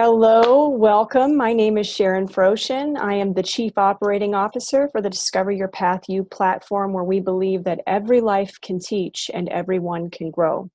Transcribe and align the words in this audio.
Hello, 0.00 0.68
welcome. 0.68 1.36
My 1.36 1.52
name 1.52 1.76
is 1.76 1.88
Sharon 1.88 2.28
Froshin. 2.28 2.96
I 2.96 3.14
am 3.14 3.32
the 3.32 3.42
Chief 3.42 3.76
Operating 3.76 4.32
Officer 4.32 4.88
for 4.92 5.02
the 5.02 5.10
Discover 5.10 5.50
Your 5.50 5.66
Path 5.66 6.02
U 6.06 6.22
platform, 6.22 6.92
where 6.92 7.02
we 7.02 7.18
believe 7.18 7.64
that 7.64 7.80
every 7.84 8.20
life 8.20 8.60
can 8.62 8.78
teach 8.78 9.28
and 9.34 9.48
everyone 9.48 10.08
can 10.08 10.30
grow. 10.30 10.70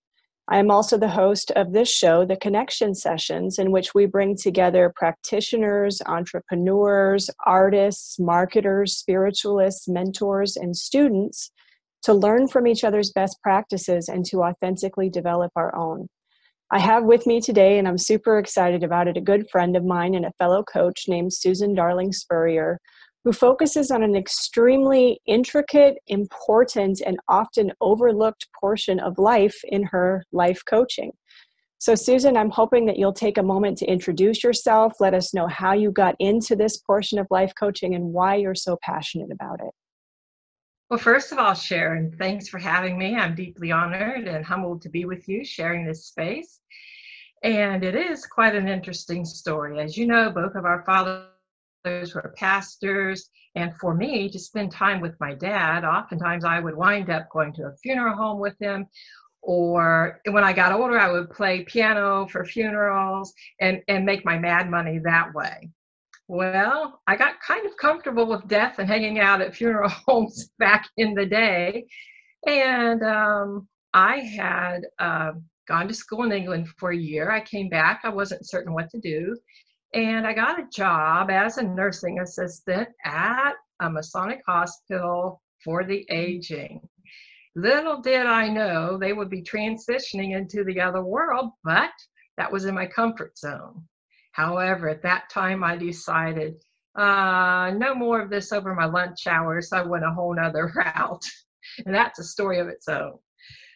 I 0.50 0.60
am 0.60 0.70
also 0.70 0.98
the 0.98 1.08
host 1.08 1.52
of 1.52 1.72
this 1.72 1.90
show, 1.90 2.26
The 2.26 2.36
Connection 2.36 2.94
Sessions, 2.94 3.60
in 3.60 3.72
which 3.72 3.96
we 3.96 4.08
bring 4.08 4.36
together 4.36 4.92
practitioners, 4.94 6.02
entrepreneurs, 6.06 7.30
artists, 7.46 8.20
marketers, 8.20 8.98
spiritualists, 8.98 9.88
mentors, 9.88 10.58
and 10.58 10.76
students 10.76 11.50
to 12.02 12.14
learn 12.14 12.50
from 12.50 12.68
each 12.68 12.84
other's 12.84 13.14
best 13.14 13.42
practices 13.42 14.10
and 14.10 14.26
to 14.26 14.44
authentically 14.44 15.10
develop 15.10 15.54
our 15.56 15.74
own. 15.74 16.10
I 16.74 16.80
have 16.80 17.04
with 17.04 17.28
me 17.28 17.40
today, 17.40 17.78
and 17.78 17.88
I'm 17.88 18.00
super 18.00 18.40
excited 18.40 18.84
about 18.84 19.08
it, 19.08 19.16
a 19.16 19.22
good 19.22 19.48
friend 19.52 19.78
of 19.78 19.86
mine 19.86 20.16
and 20.16 20.26
a 20.26 20.34
fellow 20.40 20.64
coach 20.64 21.04
named 21.08 21.32
Susan 21.32 21.76
Darling 21.76 22.12
Spurrier, 22.12 22.80
who 23.24 23.32
focuses 23.32 23.92
on 23.92 24.02
an 24.02 24.16
extremely 24.16 25.22
intricate, 25.28 26.00
important, 26.08 27.00
and 27.06 27.20
often 27.28 27.74
overlooked 27.80 28.48
portion 28.60 29.00
of 29.00 29.20
life 29.20 29.56
in 29.66 29.84
her 29.84 30.24
life 30.32 30.64
coaching. 30.68 31.12
So, 31.78 31.94
Susan, 31.94 32.36
I'm 32.36 32.50
hoping 32.50 32.88
that 32.88 32.98
you'll 32.98 33.14
take 33.14 33.38
a 33.38 33.44
moment 33.44 33.78
to 33.78 33.86
introduce 33.86 34.44
yourself, 34.44 34.94
let 35.00 35.14
us 35.14 35.32
know 35.32 35.46
how 35.46 35.74
you 35.74 35.92
got 35.92 36.16
into 36.18 36.56
this 36.56 36.78
portion 36.78 37.20
of 37.20 37.28
life 37.30 37.54
coaching 37.60 37.94
and 37.94 38.06
why 38.06 38.34
you're 38.38 38.56
so 38.56 38.80
passionate 38.82 39.30
about 39.32 39.60
it. 39.64 39.76
Well, 40.94 41.00
first 41.00 41.32
of 41.32 41.40
all, 41.40 41.56
Sharon, 41.56 42.16
thanks 42.20 42.48
for 42.48 42.60
having 42.60 43.00
me. 43.00 43.16
I'm 43.16 43.34
deeply 43.34 43.72
honored 43.72 44.28
and 44.28 44.46
humbled 44.46 44.84
to 44.84 44.90
be 44.90 45.06
with 45.06 45.28
you 45.28 45.44
sharing 45.44 45.84
this 45.84 46.06
space. 46.06 46.60
And 47.42 47.84
it 47.84 47.96
is 47.96 48.28
quite 48.28 48.54
an 48.54 48.68
interesting 48.68 49.26
story. 49.26 49.80
As 49.80 49.98
you 49.98 50.06
know, 50.06 50.30
both 50.30 50.54
of 50.54 50.66
our 50.66 50.84
fathers 50.86 52.14
were 52.14 52.36
pastors. 52.38 53.32
And 53.56 53.76
for 53.78 53.96
me, 53.96 54.30
to 54.30 54.38
spend 54.38 54.72
time 54.72 55.02
with 55.02 55.20
my 55.20 55.34
dad, 55.34 55.84
oftentimes 55.84 56.46
I 56.46 56.60
would 56.60 56.76
wind 56.76 57.10
up 57.10 57.28
going 57.32 57.54
to 57.54 57.64
a 57.64 57.76
funeral 57.78 58.16
home 58.16 58.40
with 58.40 58.60
him. 58.60 58.86
Or 59.42 60.22
when 60.30 60.44
I 60.44 60.54
got 60.54 60.74
older, 60.74 61.00
I 61.00 61.12
would 61.12 61.32
play 61.32 61.64
piano 61.64 62.28
for 62.28 62.46
funerals 62.46 63.34
and, 63.60 63.82
and 63.88 64.06
make 64.06 64.26
my 64.26 64.38
mad 64.38 64.70
money 64.70 65.00
that 65.00 65.34
way. 65.34 65.72
Well, 66.28 67.02
I 67.06 67.16
got 67.16 67.42
kind 67.42 67.66
of 67.66 67.76
comfortable 67.78 68.26
with 68.26 68.48
death 68.48 68.80
and 68.80 68.88
hanging 68.88 69.20
out 69.20 69.42
at 69.42 69.56
funeral 69.56 69.90
homes 69.90 70.50
back 70.60 70.88
in 70.98 71.14
the 71.14 71.26
day. 71.26 71.86
And 72.48 73.04
um, 73.04 73.68
I 73.94 74.18
had 74.18 74.82
uh, 75.00 75.34
gone 75.68 75.88
to 75.88 75.94
school 75.94 76.24
in 76.24 76.32
England 76.32 76.68
for 76.78 76.92
a 76.92 76.98
year. 76.98 77.32
I 77.32 77.42
came 77.42 77.70
back, 77.70 78.02
I 78.04 78.10
wasn't 78.10 78.50
certain 78.50 78.74
what 78.74 78.90
to 78.92 79.00
do. 79.00 79.36
And 79.94 80.26
I 80.26 80.34
got 80.34 80.60
a 80.60 80.68
job 80.74 81.30
as 81.30 81.58
a 81.58 81.64
nursing 81.64 82.20
assistant 82.20 82.90
at 83.06 83.54
a 83.80 83.90
Masonic 83.90 84.42
hospital 84.48 85.42
for 85.64 85.84
the 85.84 86.06
aging. 86.10 86.82
Little 87.56 88.02
did 88.02 88.26
I 88.26 88.48
know 88.48 88.98
they 88.98 89.14
would 89.14 89.30
be 89.30 89.44
transitioning 89.44 90.36
into 90.36 90.64
the 90.64 90.82
other 90.82 91.04
world, 91.04 91.52
but 91.64 91.92
that 92.38 92.52
was 92.52 92.66
in 92.66 92.74
my 92.74 92.88
comfort 92.88 93.38
zone. 93.38 93.88
However, 94.34 94.90
at 94.90 95.04
that 95.04 95.30
time, 95.30 95.64
I 95.64 95.78
decided 95.78 96.56
uh, 96.96 97.72
no 97.78 97.96
more 97.96 98.20
of 98.20 98.30
this 98.30 98.52
over 98.52 98.74
my 98.76 98.86
lunch 98.86 99.28
hours. 99.28 99.72
I 99.72 99.84
went 99.84 100.06
a 100.06 100.12
whole 100.12 100.36
nother 100.36 100.72
route. 100.76 101.26
and 101.86 101.94
that's 101.94 102.20
a 102.20 102.24
story 102.24 102.60
of 102.60 102.68
its 102.68 102.88
own. 102.88 103.18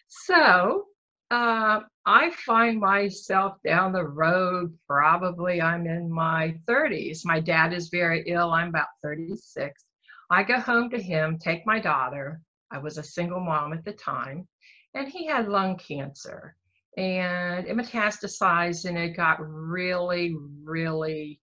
So 0.08 0.86
uh, 1.30 1.82
I 2.06 2.32
find 2.46 2.80
myself 2.80 3.58
down 3.64 3.94
the 3.94 4.08
road, 4.08 4.76
probably 4.88 5.62
I'm 5.62 5.86
in 5.86 6.12
my 6.12 6.58
30s. 6.68 7.22
My 7.24 7.40
dad 7.40 7.72
is 7.72 7.90
very 7.90 8.24
ill. 8.28 8.52
I'm 8.52 8.70
about 8.70 8.88
36. 9.04 9.86
I 10.32 10.44
go 10.44 10.60
home 10.60 10.90
to 10.90 11.02
him, 11.02 11.38
take 11.38 11.68
my 11.68 11.80
daughter. 11.80 12.42
I 12.72 12.80
was 12.80 12.98
a 12.98 13.04
single 13.04 13.40
mom 13.40 13.74
at 13.74 13.86
the 13.86 13.94
time, 13.94 14.48
and 14.96 15.08
he 15.08 15.28
had 15.28 15.48
lung 15.48 15.78
cancer 15.78 16.57
and 16.98 17.68
it 17.68 17.78
metastasized 17.78 18.86
and 18.86 18.98
it 18.98 19.16
got 19.16 19.38
really, 19.40 20.36
really 20.64 21.40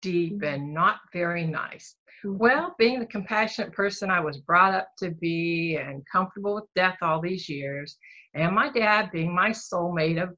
deep 0.00 0.42
and 0.42 0.72
not 0.72 0.96
very 1.12 1.46
nice. 1.46 1.96
Mm-hmm. 2.24 2.38
Well, 2.38 2.74
being 2.78 3.00
the 3.00 3.06
compassionate 3.06 3.72
person 3.72 4.10
I 4.10 4.20
was 4.20 4.38
brought 4.38 4.74
up 4.74 4.88
to 5.00 5.10
be 5.10 5.76
and 5.76 6.02
comfortable 6.10 6.54
with 6.54 6.64
death 6.74 6.96
all 7.02 7.20
these 7.20 7.48
years, 7.48 7.98
and 8.34 8.54
my 8.54 8.70
dad 8.70 9.10
being 9.12 9.34
my 9.34 9.50
soulmate 9.50 10.22
of, 10.22 10.30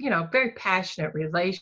you 0.00 0.08
know, 0.08 0.28
very 0.32 0.52
passionate 0.52 1.12
relationship 1.14 1.60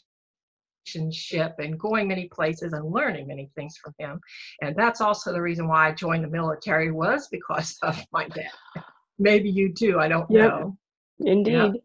and 1.58 1.78
going 1.78 2.06
many 2.06 2.28
places 2.28 2.72
and 2.72 2.92
learning 2.92 3.26
many 3.26 3.50
things 3.56 3.76
from 3.82 3.94
him. 3.98 4.20
And 4.62 4.76
that's 4.76 5.00
also 5.00 5.32
the 5.32 5.42
reason 5.42 5.66
why 5.66 5.88
I 5.88 5.92
joined 5.92 6.22
the 6.22 6.28
military 6.28 6.92
was 6.92 7.26
because 7.28 7.76
of 7.82 8.00
my 8.12 8.28
dad. 8.28 8.50
Maybe 9.18 9.50
you 9.50 9.72
too, 9.72 9.98
I 9.98 10.06
don't 10.08 10.30
yep. 10.30 10.50
know. 10.50 10.76
Indeed. 11.20 11.80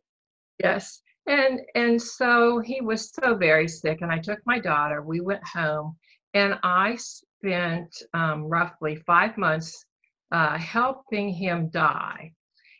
Yes. 0.59 1.01
And 1.27 1.61
and 1.75 2.01
so 2.01 2.59
he 2.59 2.81
was 2.81 3.11
so 3.13 3.35
very 3.35 3.67
sick, 3.67 3.99
and 4.01 4.11
I 4.11 4.17
took 4.17 4.39
my 4.45 4.59
daughter. 4.59 5.01
We 5.01 5.21
went 5.21 5.45
home, 5.45 5.95
and 6.33 6.55
I 6.63 6.97
spent 6.97 7.95
um, 8.13 8.45
roughly 8.45 8.95
five 9.05 9.37
months 9.37 9.85
uh, 10.31 10.57
helping 10.57 11.29
him 11.29 11.69
die. 11.69 12.33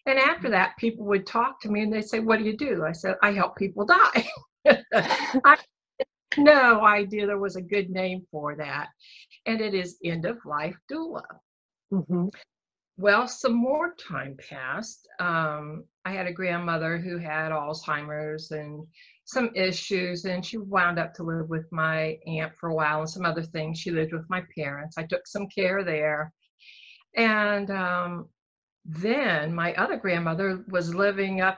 And 0.06 0.18
after 0.18 0.48
mm. 0.48 0.52
that, 0.52 0.78
people 0.78 1.06
would 1.06 1.28
talk 1.28 1.62
to 1.62 1.70
me 1.70 1.82
and 1.82 1.94
they'd 1.94 2.08
say, 2.08 2.20
"What 2.20 2.40
do 2.40 2.46
you 2.46 2.58
do?" 2.58 2.86
I 2.86 2.92
said, 2.92 3.16
"I 3.22 3.32
help 3.32 3.56
people 3.56 3.86
die." 3.86 4.28
I 5.46 5.58
no 6.38 6.86
idea 6.86 7.26
there 7.26 7.38
was 7.38 7.56
a 7.56 7.62
good 7.62 7.90
name 7.90 8.26
for 8.32 8.56
that, 8.56 8.88
and 9.46 9.62
it 9.62 9.74
is 9.74 9.98
end 10.04 10.26
of 10.26 10.38
life 10.46 10.76
doula. 10.92 11.24
Mm-hmm. 11.92 12.28
Well, 13.00 13.30
some 13.30 13.54
more 13.54 13.96
time 13.96 14.36
passed. 14.50 15.08
Um, 15.22 15.86
I 16.04 16.12
had 16.12 16.28
a 16.28 16.34
grandmother 16.34 16.98
who 16.98 17.18
had 17.18 17.54
Alzheimer's 17.54 18.52
and 18.52 18.86
some 19.24 19.52
issues, 19.56 20.26
and 20.26 20.46
she 20.46 20.58
wound 20.58 21.00
up 21.00 21.14
to 21.14 21.24
live 21.24 21.48
with 21.48 21.66
my 21.72 22.18
aunt 22.28 22.52
for 22.60 22.68
a 22.68 22.76
while 22.76 23.00
and 23.00 23.10
some 23.10 23.24
other 23.24 23.42
things. 23.42 23.80
She 23.80 23.92
lived 23.92 24.12
with 24.12 24.30
my 24.30 24.44
parents. 24.54 24.98
I 24.98 25.04
took 25.04 25.28
some 25.28 25.48
care 25.48 25.82
there. 25.86 26.34
And 27.16 27.72
um, 27.72 28.28
then 28.84 29.56
my 29.56 29.74
other 29.76 29.96
grandmother 29.96 30.66
was 30.68 30.94
living 30.94 31.40
up 31.40 31.58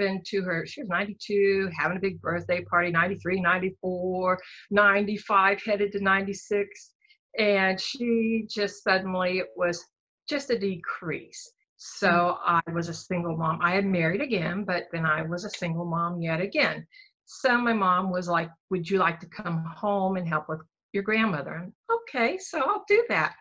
into 0.00 0.42
her, 0.42 0.66
she 0.66 0.80
was 0.80 0.88
92, 0.88 1.70
having 1.78 1.98
a 1.98 2.00
big 2.00 2.20
birthday 2.20 2.64
party, 2.64 2.90
93, 2.90 3.40
94, 3.40 4.40
95, 4.72 5.62
headed 5.62 5.92
to 5.92 6.02
96. 6.02 6.90
And 7.38 7.80
she 7.80 8.44
just 8.48 8.82
suddenly, 8.82 9.44
was 9.54 9.86
just 10.28 10.50
a 10.50 10.58
decrease. 10.58 11.50
So 11.76 12.08
mm. 12.08 12.36
I 12.44 12.60
was 12.72 12.88
a 12.88 12.94
single 12.94 13.36
mom. 13.36 13.60
I 13.62 13.72
had 13.72 13.86
married 13.86 14.20
again, 14.20 14.64
but 14.64 14.84
then 14.92 15.06
I 15.06 15.22
was 15.22 15.44
a 15.44 15.50
single 15.50 15.84
mom 15.84 16.20
yet 16.20 16.40
again. 16.40 16.86
So 17.24 17.58
my 17.58 17.72
mom 17.72 18.10
was 18.10 18.28
like, 18.28 18.50
Would 18.70 18.88
you 18.88 18.98
like 18.98 19.20
to 19.20 19.26
come 19.26 19.64
home 19.64 20.16
and 20.16 20.26
help 20.26 20.48
with 20.48 20.60
your 20.92 21.02
grandmother? 21.02 21.70
okay, 21.90 22.38
so 22.38 22.60
I'll 22.60 22.84
do 22.88 23.04
that. 23.08 23.34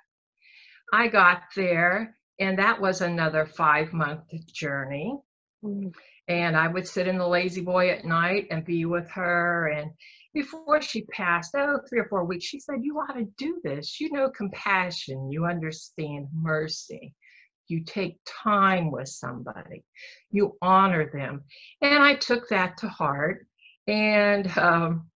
I 0.93 1.07
got 1.07 1.43
there, 1.55 2.15
and 2.39 2.59
that 2.59 2.79
was 2.79 3.01
another 3.01 3.45
five 3.45 3.93
month 3.93 4.23
journey. 4.53 5.17
Mm. 5.63 5.93
And 6.27 6.57
I 6.57 6.67
would 6.67 6.87
sit 6.87 7.07
in 7.07 7.17
the 7.17 7.25
La-Z-Boy 7.25 7.89
at 7.89 8.05
night 8.05 8.47
and 8.51 8.65
be 8.65 8.83
with 8.85 9.09
her. 9.11 9.67
And 9.69 9.91
before 10.37 10.79
she 10.83 11.01
passed, 11.05 11.55
oh, 11.55 11.79
three 11.89 11.99
or 11.99 12.05
four 12.05 12.23
weeks, 12.23 12.45
she 12.45 12.59
said, 12.59 12.83
You 12.83 12.99
ought 12.99 13.13
to 13.13 13.25
do 13.39 13.59
this. 13.63 13.99
You 13.99 14.11
know 14.11 14.29
compassion, 14.29 15.31
you 15.31 15.45
understand 15.45 16.27
mercy. 16.31 17.15
You 17.69 17.83
take 17.83 18.19
time 18.25 18.91
with 18.91 19.09
somebody, 19.09 19.83
you 20.29 20.55
honor 20.61 21.09
them. 21.11 21.43
And 21.81 22.03
I 22.03 22.13
took 22.15 22.47
that 22.49 22.77
to 22.77 22.87
heart. 22.87 23.47
And 23.87 24.55
um, 24.59 25.07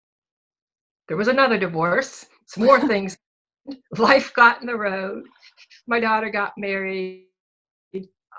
there 1.08 1.18
was 1.18 1.28
another 1.28 1.60
divorce, 1.60 2.26
some 2.48 2.66
more 2.66 2.80
things. 2.88 3.16
Life 3.98 4.34
got 4.34 4.62
in 4.62 4.68
the 4.68 4.76
road. 4.76 5.24
My 5.88 6.00
daughter 6.00 6.32
got 6.32 6.54
married. 6.58 7.28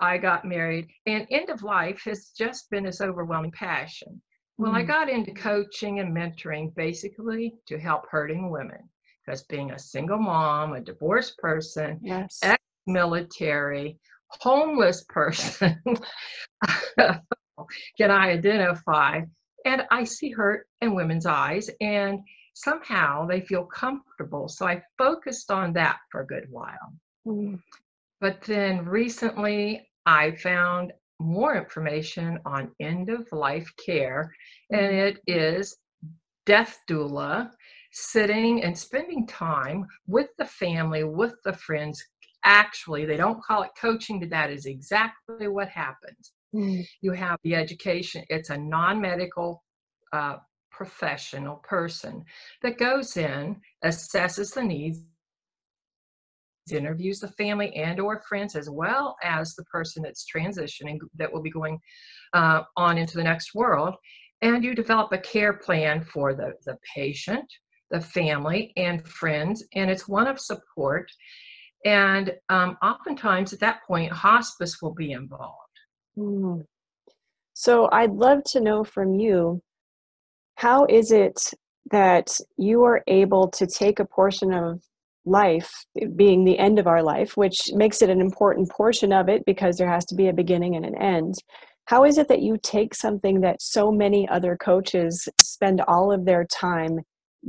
I 0.01 0.19
got 0.19 0.45
married. 0.45 0.89
And 1.07 1.29
end 1.31 1.49
of 1.49 1.63
life 1.63 2.03
has 2.07 2.33
just 2.37 2.69
been 2.71 2.85
this 2.85 3.01
overwhelming 3.01 3.53
passion 3.53 4.21
well, 4.63 4.73
I 4.73 4.85
mm. 4.85 4.87
got 4.87 5.09
into 5.09 5.33
coaching 5.33 5.99
and 5.99 6.17
mentoring 6.17 6.75
basically 6.77 7.55
to 7.67 7.79
help 7.79 8.09
hurting 8.09 8.49
women 8.49 8.79
because 9.25 9.43
being 9.45 9.73
a 9.73 9.79
single 9.79 10.19
mom, 10.19 10.75
a 10.75 10.81
divorced 10.81 11.37
person, 11.39 11.99
yes. 12.01 12.39
ex 12.43 12.63
military, 12.87 13.99
homeless 14.29 15.05
person, 15.09 15.81
can 16.97 18.11
I 18.11 18.31
identify? 18.31 19.23
And 19.65 19.83
I 19.91 20.05
see 20.05 20.31
hurt 20.31 20.67
in 20.81 20.95
women's 20.95 21.27
eyes, 21.27 21.69
and 21.81 22.21
somehow 22.55 23.27
they 23.27 23.41
feel 23.41 23.65
comfortable. 23.65 24.49
So 24.49 24.67
I 24.67 24.83
focused 24.97 25.51
on 25.51 25.73
that 25.73 25.99
for 26.11 26.21
a 26.21 26.27
good 26.27 26.47
while. 26.51 26.95
Mm. 27.27 27.61
But 28.21 28.41
then 28.43 28.85
recently, 28.85 29.89
I 30.07 30.33
found 30.37 30.93
more 31.23 31.57
information 31.57 32.39
on 32.45 32.73
end 32.81 33.11
of 33.11 33.27
life 33.33 33.71
care, 33.85 34.33
and 34.71 34.81
mm-hmm. 34.81 35.09
it 35.09 35.21
is 35.27 35.77
death 36.45 36.79
doula 36.89 37.51
sitting 37.93 38.65
and 38.65 38.77
spending 38.77 39.27
time 39.27 39.87
with 40.07 40.29
the 40.39 40.45
family, 40.45 41.05
with 41.05 41.35
the 41.45 41.53
friends. 41.53 42.03
Actually, 42.45 43.07
they 43.07 43.17
don't 43.17 43.43
call 43.43 43.63
it 43.63 43.71
coaching, 43.81 44.19
but 44.19 44.31
that 44.31 44.51
is 44.51 44.67
exactly 44.67 45.47
what 45.49 45.69
happens. 45.69 46.33
Mm. 46.55 46.85
You 47.01 47.13
have 47.13 47.39
the 47.45 47.55
education, 47.55 48.25
it's 48.29 48.51
a 48.51 48.59
non 48.59 49.01
medical 49.01 49.63
uh, 50.13 50.37
professional 50.71 51.57
person 51.57 52.25
that 52.63 52.79
goes 52.79 53.17
in, 53.17 53.61
assesses 53.85 54.55
the 54.55 54.63
needs, 54.63 55.01
interviews 56.71 57.19
the 57.19 57.29
family 57.29 57.75
and 57.75 57.99
or 57.99 58.23
friends 58.29 58.55
as 58.55 58.71
well 58.71 59.17
as 59.23 59.55
the 59.55 59.65
person 59.65 60.03
that's 60.03 60.27
transitioning 60.33 60.99
that 61.17 61.33
will 61.33 61.43
be 61.43 61.51
going 61.51 61.79
uh, 62.35 62.63
on 62.77 62.99
into 62.99 63.17
the 63.17 63.25
next 63.25 63.55
world. 63.55 63.95
And 64.43 64.63
you 64.63 64.75
develop 64.75 65.13
a 65.13 65.19
care 65.19 65.55
plan 65.55 66.05
for 66.05 66.35
the, 66.35 66.53
the 66.67 66.77
patient 66.95 67.47
the 67.93 68.01
family 68.01 68.73
and 68.77 69.07
friends 69.07 69.63
and 69.75 69.91
it's 69.91 70.09
one 70.09 70.27
of 70.27 70.41
support. 70.41 71.09
And 71.85 72.33
um, 72.49 72.77
oftentimes 72.83 73.53
at 73.53 73.61
that 73.61 73.81
point 73.87 74.11
hospice 74.11 74.81
will 74.81 74.95
be 74.95 75.13
involved. 75.13 75.59
Mm. 76.19 76.67
so 77.55 77.89
i'd 77.91 78.13
love 78.13 78.45
to 78.45 78.61
know 78.61 78.85
from 78.85 79.15
you 79.15 79.63
how 80.57 80.85
is 80.85 81.11
it 81.11 81.55
that 81.91 82.39
you 82.59 82.85
are 82.85 83.03
able 83.07 83.49
to 83.49 83.67
take 83.67 83.99
a 83.99 84.05
portion 84.05 84.53
of 84.53 84.83
life 85.25 85.71
being 86.17 86.45
the 86.45 86.59
end 86.59 86.79
of 86.79 86.87
our 86.87 87.03
life, 87.03 87.37
which 87.37 87.71
makes 87.73 88.03
it 88.03 88.11
an 88.11 88.21
important 88.21 88.71
portion 88.71 89.13
of 89.13 89.29
it 89.29 89.45
because 89.47 89.77
there 89.77 89.91
has 89.91 90.05
to 90.07 90.15
be 90.15 90.29
a 90.29 90.33
beginning 90.33 90.77
and 90.77 90.85
an 90.85 90.97
end. 91.01 91.35
How 91.87 92.05
is 92.05 92.19
it 92.19 92.29
that 92.29 92.43
you 92.43 92.59
take 92.63 92.95
something 92.95 93.41
that 93.41 93.61
so 93.61 93.91
many 93.91 94.29
other 94.29 94.57
coaches 94.57 95.29
spend 95.41 95.81
all 95.83 96.13
of 96.13 96.25
their 96.25 96.45
time 96.45 97.01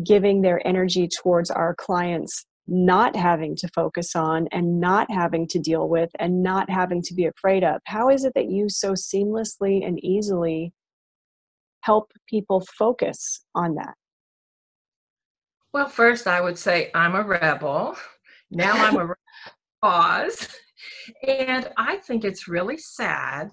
giving 0.06 0.42
their 0.42 0.66
energy 0.68 1.08
towards 1.08 1.52
our 1.52 1.75
clients 1.75 2.46
not 2.68 3.16
having 3.16 3.56
to 3.58 3.68
focus 3.75 4.16
on 4.16 4.48
and 4.52 4.80
not 4.80 5.12
having 5.12 5.48
to 5.48 5.60
deal 5.60 5.90
with 5.90 6.10
and 6.20 6.42
not 6.42 6.70
having 6.70 7.02
to 7.04 7.14
be 7.14 7.25
afraid 7.25 7.64
of? 7.64 7.81
How 7.86 8.10
is 8.10 8.24
it 8.24 8.34
that 8.36 8.50
you 8.50 8.70
so 8.70 8.94
seamlessly 8.94 9.86
and 9.86 10.04
easily 10.04 10.74
help 11.81 12.12
people 12.28 12.66
focus 12.78 13.44
on 13.54 13.75
that? 13.75 13.96
Well, 15.74 15.90
first 15.90 16.28
I 16.28 16.40
would 16.40 16.58
say 16.58 16.92
I'm 16.94 17.16
a 17.16 17.24
rebel. 17.24 17.98
Now 18.52 18.74
I'm 18.74 18.96
a 18.96 19.16
cause. 19.84 20.48
And 21.28 21.70
I 21.78 21.98
think 21.98 22.24
it's 22.24 22.48
really 22.48 22.78
sad 22.78 23.50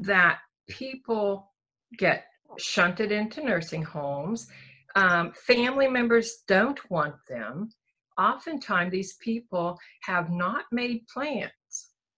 that 0.00 0.38
people 0.68 1.50
get 1.96 2.24
shunted 2.58 3.10
into 3.10 3.42
nursing 3.42 3.82
homes. 3.82 4.48
Um, 4.96 5.32
family 5.32 5.88
members 5.88 6.42
don't 6.46 6.78
want 6.90 7.14
them. 7.26 7.70
Oftentimes, 8.18 8.92
these 8.92 9.14
people 9.22 9.78
have 10.02 10.28
not 10.28 10.64
made 10.70 11.06
plans. 11.12 11.50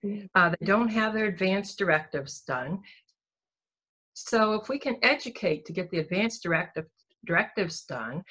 Mm. 0.05 0.29
Uh, 0.35 0.51
they 0.51 0.67
don't 0.67 0.89
have 0.89 1.15
their 1.15 1.27
advanced 1.27 1.79
directives 1.79 2.41
done. 2.41 2.81
So, 4.15 4.55
if 4.55 4.69
we 4.69 4.81
can 4.81 4.97
educate 5.03 5.65
to 5.67 5.73
get 5.73 5.91
the 5.91 6.01
advanced 6.01 6.43
directive, 6.43 6.87
directives 7.25 7.85
done, 7.85 8.25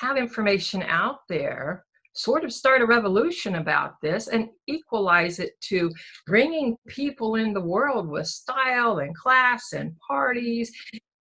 have 0.00 0.16
information 0.16 0.82
out 0.82 1.20
there, 1.28 1.84
sort 2.14 2.44
of 2.44 2.52
start 2.52 2.82
a 2.82 2.86
revolution 2.86 3.56
about 3.56 3.94
this 4.02 4.28
and 4.28 4.48
equalize 4.66 5.38
it 5.38 5.52
to 5.60 5.90
bringing 6.26 6.76
people 6.88 7.36
in 7.36 7.52
the 7.52 7.60
world 7.60 8.08
with 8.08 8.26
style 8.26 8.98
and 8.98 9.16
class 9.16 9.72
and 9.72 9.92
parties 10.06 10.72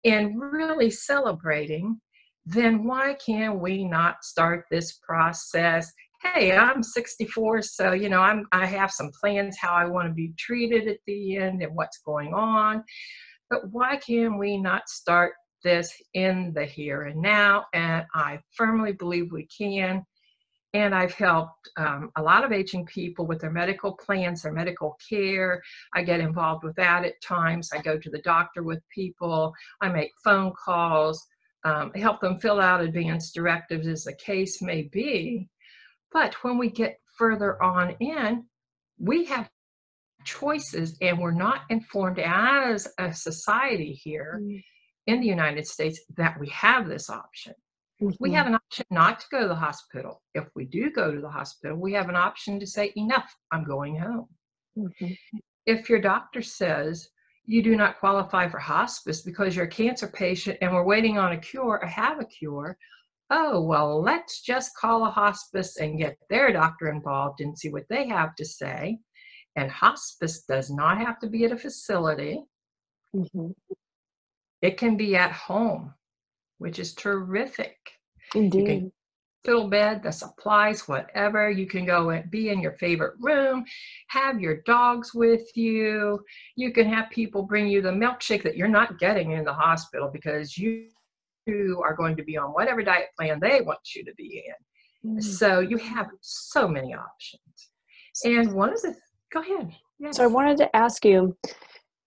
and 0.03 0.39
really 0.39 0.89
celebrating, 0.89 1.99
then 2.45 2.85
why 2.85 3.15
can 3.25 3.59
we 3.59 3.83
not 3.83 4.23
start 4.23 4.65
this 4.69 4.99
process? 5.05 5.91
Hey, 6.21 6.55
I'm 6.55 6.83
64, 6.83 7.61
so 7.61 7.91
you 7.93 8.09
know 8.09 8.21
I'm 8.21 8.45
I 8.51 8.65
have 8.65 8.91
some 8.91 9.11
plans 9.19 9.57
how 9.59 9.73
I 9.73 9.85
want 9.85 10.07
to 10.07 10.13
be 10.13 10.33
treated 10.37 10.87
at 10.87 10.99
the 11.07 11.37
end 11.37 11.61
and 11.61 11.75
what's 11.75 11.99
going 11.99 12.33
on. 12.33 12.83
But 13.49 13.71
why 13.71 13.97
can 13.97 14.37
we 14.37 14.57
not 14.57 14.89
start 14.89 15.33
this 15.65 15.91
in 16.13 16.53
the 16.53 16.63
here 16.63 17.01
and 17.01 17.21
now, 17.21 17.65
and 17.73 18.05
I 18.13 18.39
firmly 18.55 18.93
believe 18.93 19.33
we 19.33 19.47
can. 19.47 20.05
And 20.73 20.93
I've 20.93 21.13
helped 21.13 21.69
um, 21.77 22.11
a 22.17 22.21
lot 22.21 22.43
of 22.43 22.51
aging 22.51 22.85
people 22.85 23.25
with 23.25 23.39
their 23.39 23.51
medical 23.51 23.93
plans, 23.93 24.43
their 24.43 24.53
medical 24.53 24.97
care. 25.09 25.61
I 25.93 26.03
get 26.03 26.19
involved 26.19 26.63
with 26.63 26.75
that 26.75 27.03
at 27.05 27.21
times. 27.21 27.69
I 27.73 27.81
go 27.81 27.97
to 27.97 28.09
the 28.09 28.21
doctor 28.21 28.61
with 28.61 28.81
people. 28.93 29.53
I 29.81 29.89
make 29.89 30.11
phone 30.23 30.53
calls, 30.53 31.25
um, 31.63 31.91
help 31.93 32.21
them 32.21 32.39
fill 32.39 32.61
out 32.61 32.81
advance 32.81 33.31
directives 33.31 33.87
as 33.87 34.03
the 34.03 34.13
case 34.13 34.61
may 34.61 34.83
be. 34.83 35.49
But 36.11 36.35
when 36.43 36.57
we 36.57 36.69
get 36.69 36.99
further 37.17 37.61
on 37.63 37.95
in, 37.99 38.45
we 38.99 39.25
have 39.25 39.49
choices 40.25 40.97
and 41.01 41.19
we're 41.19 41.31
not 41.31 41.61
informed 41.69 42.19
as 42.19 42.87
a 42.99 43.13
society 43.13 43.93
here. 43.93 44.39
Mm 44.41 44.61
in 45.07 45.21
the 45.21 45.27
United 45.27 45.67
States 45.67 46.01
that 46.17 46.39
we 46.39 46.49
have 46.49 46.87
this 46.87 47.09
option. 47.09 47.53
Mm-hmm. 48.01 48.15
We 48.19 48.33
have 48.33 48.47
an 48.47 48.55
option 48.55 48.85
not 48.91 49.19
to 49.21 49.25
go 49.31 49.41
to 49.41 49.47
the 49.47 49.55
hospital. 49.55 50.21
If 50.33 50.47
we 50.55 50.65
do 50.65 50.91
go 50.91 51.13
to 51.13 51.21
the 51.21 51.29
hospital, 51.29 51.77
we 51.77 51.93
have 51.93 52.09
an 52.09 52.15
option 52.15 52.59
to 52.59 52.67
say, 52.67 52.91
enough, 52.97 53.33
I'm 53.51 53.63
going 53.63 53.97
home. 53.97 54.27
Mm-hmm. 54.77 55.13
If 55.65 55.89
your 55.89 56.01
doctor 56.01 56.41
says 56.41 57.07
you 57.45 57.63
do 57.63 57.75
not 57.75 57.99
qualify 57.99 58.49
for 58.49 58.59
hospice 58.59 59.21
because 59.21 59.55
you're 59.55 59.65
a 59.65 59.69
cancer 59.69 60.07
patient 60.07 60.57
and 60.61 60.73
we're 60.73 60.83
waiting 60.83 61.17
on 61.17 61.31
a 61.31 61.37
cure 61.37 61.79
or 61.81 61.87
have 61.87 62.19
a 62.19 62.25
cure, 62.25 62.77
oh, 63.29 63.61
well, 63.61 64.01
let's 64.01 64.41
just 64.41 64.75
call 64.75 65.05
a 65.05 65.09
hospice 65.09 65.77
and 65.77 65.99
get 65.99 66.17
their 66.29 66.51
doctor 66.51 66.89
involved 66.89 67.41
and 67.41 67.57
see 67.57 67.69
what 67.69 67.87
they 67.89 68.07
have 68.07 68.35
to 68.35 68.45
say. 68.45 68.99
And 69.55 69.71
hospice 69.71 70.43
does 70.43 70.69
not 70.69 70.97
have 70.97 71.17
to 71.19 71.27
be 71.27 71.45
at 71.45 71.51
a 71.51 71.57
facility. 71.57 72.43
Mm-hmm. 73.15 73.51
It 74.61 74.77
can 74.77 74.97
be 74.97 75.15
at 75.15 75.31
home, 75.31 75.93
which 76.57 76.79
is 76.79 76.93
terrific. 76.93 77.77
Indeed. 78.33 78.91
Fiddle 79.43 79.69
bed, 79.69 80.01
the 80.01 80.11
supplies, 80.11 80.87
whatever. 80.87 81.51
You 81.51 81.67
can 81.67 81.85
go 81.85 82.09
and 82.09 82.31
be 82.31 82.49
in 82.49 82.59
your 82.59 82.71
favorite 82.73 83.13
room, 83.19 83.63
have 84.07 84.41
your 84.41 84.61
dogs 84.65 85.13
with 85.13 85.55
you. 85.55 86.19
You 86.55 86.73
can 86.73 86.89
have 86.89 87.11
people 87.11 87.43
bring 87.43 87.67
you 87.67 87.81
the 87.81 87.91
milkshake 87.91 88.41
that 88.41 88.57
you're 88.57 88.67
not 88.67 88.97
getting 88.97 89.33
in 89.33 89.43
the 89.43 89.53
hospital 89.53 90.09
because 90.11 90.57
you 90.57 90.87
are 91.83 91.95
going 91.95 92.15
to 92.17 92.23
be 92.23 92.37
on 92.37 92.49
whatever 92.53 92.81
diet 92.81 93.09
plan 93.15 93.39
they 93.39 93.61
want 93.61 93.79
you 93.95 94.03
to 94.03 94.13
be 94.15 94.43
in. 94.47 95.17
Mm. 95.17 95.23
So 95.23 95.59
you 95.59 95.77
have 95.77 96.07
so 96.21 96.67
many 96.67 96.95
options. 96.95 97.69
And 98.23 98.51
one 98.53 98.73
of 98.73 98.81
the, 98.81 98.95
go 99.31 99.41
ahead. 99.41 99.71
Yes. 99.99 100.17
So 100.17 100.23
I 100.23 100.27
wanted 100.27 100.57
to 100.57 100.75
ask 100.75 101.05
you 101.05 101.37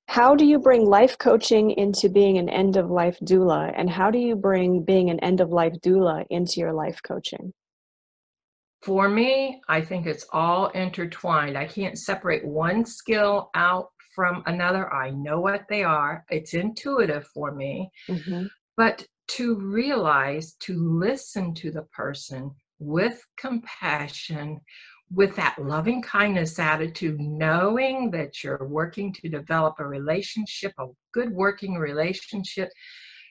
how 0.09 0.35
do 0.35 0.47
you 0.47 0.59
bring 0.59 0.87
life 0.87 1.19
coaching 1.19 1.71
into 1.73 2.09
being 2.09 2.39
an 2.39 2.49
end 2.49 2.79
of 2.79 2.91
life 2.91 3.19
doula? 3.21 3.75
And 3.77 3.91
how 3.91 4.11
do 4.11 4.19
you 4.19 4.37
bring 4.37 4.83
being 4.83 5.11
an 5.11 5.21
end 5.21 5.43
of 5.43 5.51
life 5.51 5.75
doula 5.85 6.25
into 6.31 6.61
your 6.61 6.73
life 6.73 6.99
coaching? 7.03 7.53
For 8.83 9.11
me, 9.11 9.61
I 9.69 9.83
think 9.83 10.07
it's 10.07 10.25
all 10.33 10.69
intertwined. 10.69 11.59
I 11.59 11.67
can't 11.67 11.99
separate 11.99 12.43
one 12.47 12.87
skill 12.87 13.51
out 13.55 13.89
from 14.15 14.43
another. 14.47 14.91
I 14.91 15.11
know 15.11 15.41
what 15.41 15.67
they 15.69 15.85
are, 15.85 16.25
it's 16.31 16.55
intuitive 16.55 17.27
for 17.27 17.55
me. 17.55 17.91
Mm-hmm. 18.09 18.47
But 18.79 19.05
to 19.37 19.57
realize, 19.57 20.55
to 20.61 20.75
listen 20.75 21.53
to 21.57 21.71
the 21.71 21.83
person 21.93 22.51
with 22.79 23.23
compassion, 23.37 24.59
with 25.11 25.35
that 25.37 25.57
loving 25.59 26.03
kindness 26.03 26.59
attitude, 26.59 27.19
knowing 27.19 28.11
that 28.11 28.45
you're 28.45 28.67
working 28.67 29.13
to 29.15 29.29
develop 29.29 29.77
a 29.79 29.87
relationship, 29.87 30.73
a 30.79 30.87
good 31.13 31.33
working 31.33 31.75
relationship 31.75 32.69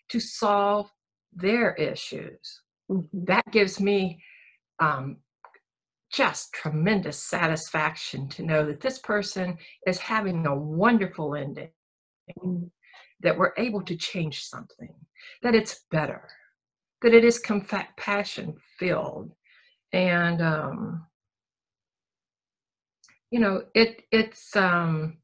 to 0.09 0.19
solve 0.19 0.89
their 1.33 1.73
issues. 1.75 2.61
Mm-hmm. 2.89 3.25
That 3.25 3.43
gives 3.51 3.79
me 3.79 4.21
um, 4.79 5.17
just 6.11 6.53
tremendous 6.53 7.19
satisfaction 7.19 8.27
to 8.29 8.43
know 8.43 8.65
that 8.65 8.81
this 8.81 8.99
person 8.99 9.57
is 9.85 9.99
having 9.99 10.45
a 10.45 10.55
wonderful 10.55 11.35
ending, 11.35 11.69
mm-hmm. 12.39 12.65
that 13.21 13.37
we're 13.37 13.53
able 13.57 13.83
to 13.83 13.95
change 13.95 14.43
something, 14.43 14.93
that 15.43 15.53
it's 15.53 15.85
better, 15.91 16.27
that 17.03 17.13
it 17.13 17.23
is 17.23 17.39
compassion 17.39 18.55
filled. 18.79 19.31
And 19.93 20.41
um, 20.41 21.05
you 23.31 23.39
know 23.39 23.63
it 23.73 24.03
it's 24.11 24.55
um 24.55 25.17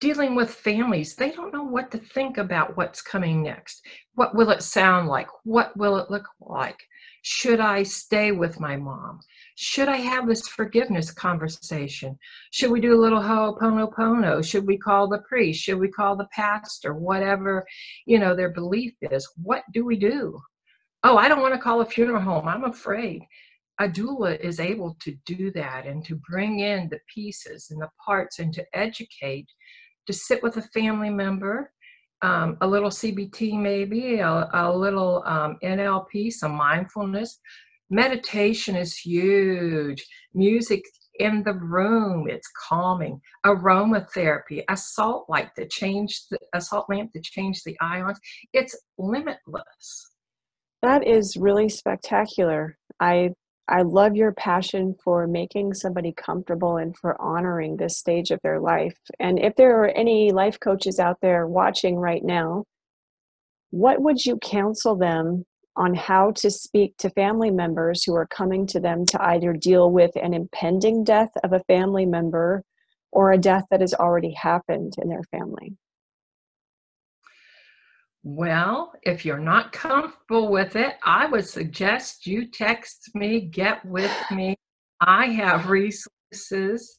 dealing 0.00 0.36
with 0.36 0.50
families. 0.50 1.16
They 1.16 1.30
don't 1.30 1.52
know 1.52 1.64
what 1.64 1.90
to 1.90 1.98
think 1.98 2.38
about 2.38 2.76
what's 2.76 3.02
coming 3.02 3.42
next. 3.42 3.84
What 4.14 4.34
will 4.34 4.50
it 4.50 4.62
sound 4.62 5.08
like? 5.08 5.26
What 5.44 5.76
will 5.76 5.96
it 5.98 6.10
look 6.10 6.28
like? 6.40 6.78
Should 7.22 7.58
i 7.58 7.82
stay 7.82 8.30
with 8.30 8.60
my 8.60 8.76
mom? 8.76 9.20
Should 9.56 9.88
i 9.88 9.96
have 9.96 10.28
this 10.28 10.46
forgiveness 10.46 11.10
conversation? 11.10 12.16
Should 12.52 12.70
we 12.70 12.80
do 12.80 12.94
a 12.94 13.02
little 13.02 13.20
ho'oponopono? 13.20 14.44
Should 14.44 14.66
we 14.66 14.78
call 14.78 15.08
the 15.08 15.22
priest? 15.28 15.60
Should 15.60 15.80
we 15.80 15.88
call 15.88 16.16
the 16.16 16.28
pastor? 16.32 16.94
Whatever 16.94 17.66
you 18.06 18.18
know 18.18 18.36
their 18.36 18.50
belief 18.50 18.94
is 19.02 19.28
what 19.42 19.64
do 19.72 19.84
we 19.84 19.96
do? 19.96 20.38
Oh, 21.02 21.16
I 21.16 21.28
don't 21.28 21.42
want 21.42 21.54
to 21.54 21.60
call 21.60 21.80
a 21.80 21.86
funeral 21.86 22.22
home. 22.22 22.48
I'm 22.48 22.64
afraid. 22.64 23.22
A 23.80 23.88
doula 23.88 24.38
is 24.40 24.58
able 24.58 24.96
to 25.00 25.16
do 25.24 25.52
that 25.52 25.86
and 25.86 26.04
to 26.04 26.20
bring 26.28 26.60
in 26.60 26.88
the 26.88 27.00
pieces 27.12 27.68
and 27.70 27.80
the 27.80 27.90
parts 28.04 28.38
and 28.38 28.52
to 28.54 28.64
educate, 28.72 29.48
to 30.06 30.12
sit 30.12 30.42
with 30.42 30.56
a 30.56 30.62
family 30.62 31.10
member, 31.10 31.72
um, 32.22 32.56
a 32.60 32.66
little 32.66 32.90
CBT 32.90 33.58
maybe, 33.58 34.18
a, 34.18 34.48
a 34.52 34.76
little 34.76 35.22
um, 35.26 35.56
NLP, 35.62 36.32
some 36.32 36.52
mindfulness. 36.52 37.38
Meditation 37.90 38.74
is 38.74 38.96
huge. 38.96 40.04
Music 40.34 40.82
in 41.18 41.42
the 41.42 41.54
room, 41.54 42.28
it's 42.28 42.48
calming. 42.68 43.20
Aromatherapy, 43.46 44.62
a 44.68 44.76
salt 44.76 45.26
light 45.28 45.50
that 45.56 45.70
changed 45.70 46.26
the, 46.30 46.38
a 46.54 46.60
salt 46.60 46.86
lamp 46.88 47.12
that 47.14 47.22
changed 47.22 47.62
the 47.64 47.76
ions. 47.80 48.18
It's 48.52 48.76
limitless. 48.98 50.10
That 50.82 51.06
is 51.06 51.36
really 51.36 51.68
spectacular. 51.68 52.76
I 53.00 53.30
I 53.68 53.82
love 53.82 54.16
your 54.16 54.32
passion 54.32 54.94
for 55.04 55.26
making 55.26 55.74
somebody 55.74 56.12
comfortable 56.12 56.78
and 56.78 56.96
for 56.96 57.20
honoring 57.20 57.76
this 57.76 57.98
stage 57.98 58.30
of 58.30 58.40
their 58.42 58.60
life. 58.60 58.96
And 59.20 59.38
if 59.38 59.56
there 59.56 59.82
are 59.82 59.88
any 59.88 60.32
life 60.32 60.58
coaches 60.58 60.98
out 60.98 61.18
there 61.20 61.46
watching 61.46 61.96
right 61.96 62.24
now, 62.24 62.64
what 63.70 64.00
would 64.00 64.24
you 64.24 64.38
counsel 64.38 64.96
them 64.96 65.44
on 65.76 65.94
how 65.94 66.32
to 66.32 66.50
speak 66.50 66.96
to 66.96 67.10
family 67.10 67.50
members 67.50 68.02
who 68.04 68.14
are 68.14 68.26
coming 68.26 68.66
to 68.68 68.80
them 68.80 69.04
to 69.06 69.22
either 69.22 69.52
deal 69.52 69.92
with 69.92 70.12
an 70.16 70.32
impending 70.32 71.04
death 71.04 71.30
of 71.44 71.52
a 71.52 71.62
family 71.64 72.06
member 72.06 72.62
or 73.12 73.32
a 73.32 73.38
death 73.38 73.64
that 73.70 73.82
has 73.82 73.92
already 73.92 74.32
happened 74.32 74.94
in 75.00 75.08
their 75.08 75.22
family? 75.30 75.76
Well, 78.24 78.92
if 79.02 79.24
you're 79.24 79.38
not 79.38 79.72
comfortable 79.72 80.50
with 80.50 80.76
it, 80.76 80.96
I 81.04 81.26
would 81.26 81.46
suggest 81.46 82.26
you 82.26 82.50
text 82.50 83.10
me, 83.14 83.42
get 83.42 83.84
with 83.84 84.12
me. 84.30 84.56
I 85.00 85.26
have 85.26 85.70
resources. 85.70 86.98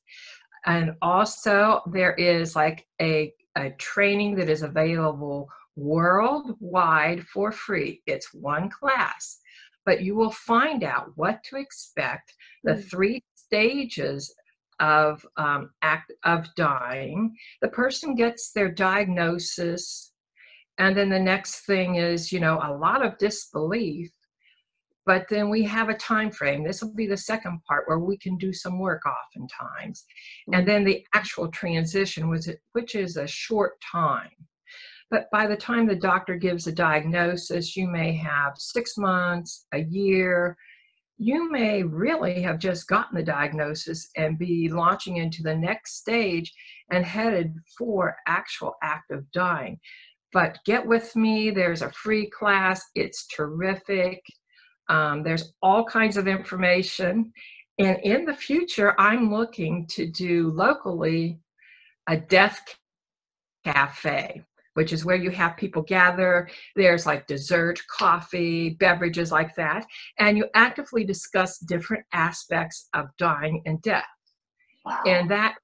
And 0.65 0.93
also, 1.01 1.81
there 1.91 2.13
is 2.13 2.55
like 2.55 2.85
a, 3.01 3.33
a 3.57 3.71
training 3.71 4.35
that 4.35 4.49
is 4.49 4.61
available 4.61 5.49
worldwide 5.75 7.25
for 7.27 7.51
free. 7.51 8.01
It's 8.05 8.33
one 8.33 8.69
class, 8.69 9.39
but 9.85 10.01
you 10.01 10.15
will 10.15 10.31
find 10.31 10.83
out 10.83 11.11
what 11.15 11.43
to 11.45 11.57
expect, 11.57 12.33
the 12.63 12.73
mm. 12.73 12.89
three 12.89 13.23
stages 13.35 14.33
of 14.79 15.25
um, 15.37 15.71
act 15.81 16.13
of 16.23 16.47
dying. 16.55 17.35
The 17.61 17.69
person 17.69 18.15
gets 18.15 18.51
their 18.51 18.69
diagnosis 18.69 20.08
and 20.79 20.95
then 20.95 21.09
the 21.09 21.19
next 21.19 21.65
thing 21.65 21.95
is 21.95 22.31
you 22.31 22.39
know 22.39 22.59
a 22.63 22.73
lot 22.73 23.05
of 23.05 23.17
disbelief. 23.17 24.09
But 25.05 25.25
then 25.27 25.49
we 25.49 25.63
have 25.63 25.89
a 25.89 25.95
time 25.95 26.29
frame. 26.29 26.63
This 26.63 26.83
will 26.83 26.93
be 26.93 27.07
the 27.07 27.17
second 27.17 27.61
part 27.67 27.87
where 27.87 27.97
we 27.97 28.17
can 28.17 28.37
do 28.37 28.53
some 28.53 28.77
work 28.77 29.01
oftentimes. 29.07 30.05
And 30.53 30.67
then 30.67 30.83
the 30.83 31.03
actual 31.15 31.47
transition 31.49 32.29
was 32.29 32.49
which 32.73 32.95
is 32.95 33.17
a 33.17 33.27
short 33.27 33.73
time. 33.81 34.29
But 35.09 35.25
by 35.31 35.47
the 35.47 35.57
time 35.57 35.87
the 35.87 35.95
doctor 35.95 36.35
gives 36.35 36.67
a 36.67 36.71
diagnosis 36.71 37.75
you 37.75 37.87
may 37.87 38.15
have 38.17 38.53
six 38.57 38.97
months 38.97 39.65
a 39.73 39.79
year. 39.79 40.55
You 41.17 41.51
may 41.51 41.83
really 41.83 42.41
have 42.43 42.59
just 42.59 42.87
gotten 42.87 43.17
the 43.17 43.23
diagnosis 43.23 44.09
and 44.15 44.39
be 44.39 44.69
launching 44.69 45.17
into 45.17 45.43
the 45.43 45.55
next 45.55 45.97
stage 45.97 46.53
and 46.91 47.03
headed 47.03 47.55
for 47.77 48.15
actual 48.27 48.75
active 48.81 49.29
dying 49.33 49.79
but 50.33 50.59
get 50.65 50.85
with 50.85 51.15
me. 51.15 51.51
There's 51.51 51.81
a 51.81 51.91
free 51.91 52.29
class. 52.29 52.81
It's 52.95 53.27
terrific. 53.27 54.21
Um, 54.89 55.23
there's 55.23 55.53
all 55.61 55.83
kinds 55.83 56.17
of 56.17 56.27
information. 56.27 57.31
And 57.77 57.97
in 58.03 58.25
the 58.25 58.33
future, 58.33 58.99
I'm 58.99 59.31
looking 59.31 59.87
to 59.87 60.05
do 60.05 60.51
locally 60.51 61.39
a 62.07 62.17
death 62.17 62.59
cafe, 63.63 64.43
which 64.73 64.91
is 64.91 65.05
where 65.05 65.15
you 65.15 65.29
have 65.29 65.55
people 65.57 65.83
gather. 65.83 66.49
There's 66.75 67.05
like 67.05 67.27
dessert, 67.27 67.79
coffee, 67.89 68.71
beverages 68.71 69.31
like 69.31 69.55
that. 69.55 69.85
And 70.17 70.37
you 70.37 70.47
actively 70.55 71.05
discuss 71.05 71.59
different 71.59 72.03
aspects 72.13 72.89
of 72.93 73.07
dying 73.17 73.61
and 73.65 73.81
death. 73.81 74.05
Wow. 74.85 75.03
And 75.05 75.29
that 75.31 75.55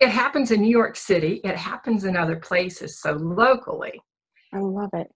it 0.00 0.08
happens 0.08 0.50
in 0.50 0.60
New 0.60 0.70
York 0.70 0.96
City, 0.96 1.40
it 1.44 1.56
happens 1.56 2.04
in 2.04 2.16
other 2.16 2.36
places, 2.36 3.00
so 3.00 3.12
locally. 3.12 4.00
I 4.52 4.58
love 4.58 4.90
it. 4.92 5.08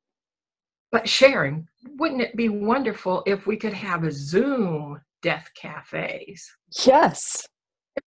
But 0.90 1.08
Sharon, 1.08 1.68
wouldn't 1.98 2.22
it 2.22 2.36
be 2.36 2.48
wonderful 2.48 3.22
if 3.26 3.46
we 3.46 3.56
could 3.56 3.74
have 3.74 4.04
a 4.04 4.10
Zoom 4.10 5.00
death 5.22 5.50
cafes? 5.54 6.50
Yes. 6.86 7.46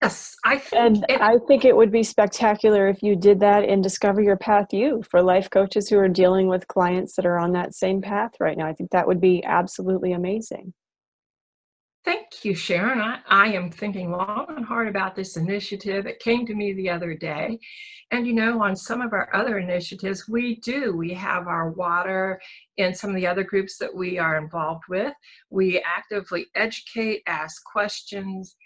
Yes, 0.02 0.34
I 0.44 0.56
think 0.56 0.82
and 0.82 1.04
it, 1.08 1.20
I 1.20 1.36
think 1.46 1.64
it 1.66 1.76
would 1.76 1.92
be 1.92 2.02
spectacular 2.02 2.88
if 2.88 3.02
you 3.02 3.14
did 3.14 3.40
that 3.40 3.64
in 3.64 3.82
Discover 3.82 4.22
Your 4.22 4.38
Path 4.38 4.72
You 4.72 5.02
for 5.10 5.22
life 5.22 5.50
coaches 5.50 5.88
who 5.88 5.98
are 5.98 6.08
dealing 6.08 6.48
with 6.48 6.66
clients 6.66 7.14
that 7.16 7.26
are 7.26 7.38
on 7.38 7.52
that 7.52 7.74
same 7.74 8.00
path 8.00 8.32
right 8.40 8.56
now. 8.56 8.66
I 8.66 8.72
think 8.72 8.90
that 8.90 9.06
would 9.06 9.20
be 9.20 9.44
absolutely 9.44 10.12
amazing. 10.12 10.72
Thank 12.04 12.44
you, 12.44 12.54
Sharon. 12.54 13.00
I, 13.00 13.20
I 13.28 13.46
am 13.52 13.70
thinking 13.70 14.10
long 14.10 14.46
and 14.48 14.64
hard 14.64 14.88
about 14.88 15.14
this 15.14 15.36
initiative. 15.36 16.06
It 16.06 16.18
came 16.18 16.44
to 16.46 16.54
me 16.54 16.72
the 16.72 16.90
other 16.90 17.14
day. 17.14 17.60
And 18.10 18.26
you 18.26 18.32
know, 18.32 18.60
on 18.60 18.74
some 18.74 19.00
of 19.00 19.12
our 19.12 19.28
other 19.32 19.58
initiatives, 19.58 20.28
we 20.28 20.56
do. 20.56 20.96
We 20.96 21.14
have 21.14 21.46
our 21.46 21.70
water 21.70 22.40
in 22.76 22.92
some 22.92 23.10
of 23.10 23.16
the 23.16 23.26
other 23.26 23.44
groups 23.44 23.78
that 23.78 23.94
we 23.94 24.18
are 24.18 24.36
involved 24.36 24.82
with. 24.88 25.12
We 25.50 25.80
actively 25.82 26.46
educate, 26.56 27.22
ask 27.26 27.62
questions, 27.64 28.56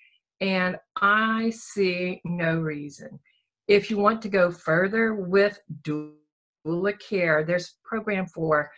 and 0.40 0.76
I 1.00 1.50
see 1.50 2.22
no 2.24 2.56
reason. 2.58 3.20
If 3.68 3.90
you 3.90 3.98
want 3.98 4.22
to 4.22 4.28
go 4.30 4.50
further 4.50 5.14
with 5.14 5.60
doula 5.82 6.98
care, 7.06 7.44
there's 7.44 7.68
a 7.68 7.88
program 7.88 8.26
for 8.28 8.70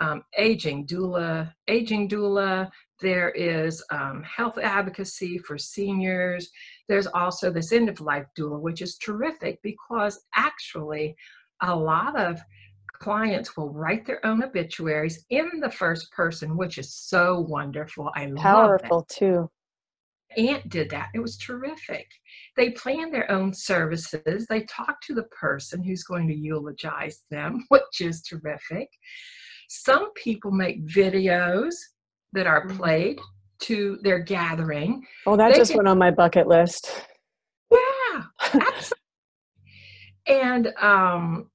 um, 0.00 0.24
aging 0.36 0.86
doula, 0.86 1.52
aging 1.68 2.08
doula, 2.08 2.70
there 3.00 3.30
is 3.30 3.82
um, 3.90 4.22
health 4.22 4.58
advocacy 4.58 5.38
for 5.38 5.56
seniors. 5.56 6.50
There's 6.88 7.06
also 7.06 7.50
this 7.50 7.72
end 7.72 7.88
of 7.88 8.00
life 8.00 8.26
doula, 8.38 8.60
which 8.60 8.82
is 8.82 8.98
terrific 8.98 9.60
because 9.62 10.20
actually 10.34 11.14
a 11.62 11.74
lot 11.74 12.18
of 12.18 12.40
clients 12.94 13.56
will 13.56 13.70
write 13.72 14.04
their 14.04 14.24
own 14.26 14.42
obituaries 14.42 15.24
in 15.30 15.60
the 15.60 15.70
first 15.70 16.10
person, 16.12 16.56
which 16.56 16.78
is 16.78 16.94
so 16.94 17.40
wonderful. 17.40 18.10
I 18.14 18.26
Powerful 18.26 18.34
love 18.34 18.70
it. 18.74 18.82
Powerful 18.82 19.06
too. 19.08 19.50
Aunt 20.36 20.68
did 20.68 20.90
that. 20.90 21.08
It 21.12 21.18
was 21.18 21.36
terrific. 21.36 22.06
They 22.56 22.70
plan 22.70 23.10
their 23.10 23.28
own 23.30 23.52
services. 23.52 24.46
They 24.48 24.62
talk 24.62 25.00
to 25.02 25.14
the 25.14 25.24
person 25.24 25.82
who's 25.82 26.04
going 26.04 26.28
to 26.28 26.34
eulogize 26.34 27.24
them, 27.30 27.64
which 27.68 28.00
is 28.00 28.22
terrific. 28.22 28.88
Some 29.72 30.12
people 30.14 30.50
make 30.50 30.84
videos 30.84 31.76
that 32.32 32.48
are 32.48 32.66
mm-hmm. 32.66 32.76
played 32.76 33.20
to 33.60 34.00
their 34.02 34.18
gathering. 34.18 35.06
Oh, 35.26 35.36
that 35.36 35.52
they 35.52 35.58
just 35.58 35.70
can, 35.70 35.78
went 35.78 35.88
on 35.88 35.96
my 35.96 36.10
bucket 36.10 36.48
list. 36.48 37.04
Yeah, 37.70 38.24
absolutely. 38.42 38.98
and 40.26 40.72
um, 40.80 41.50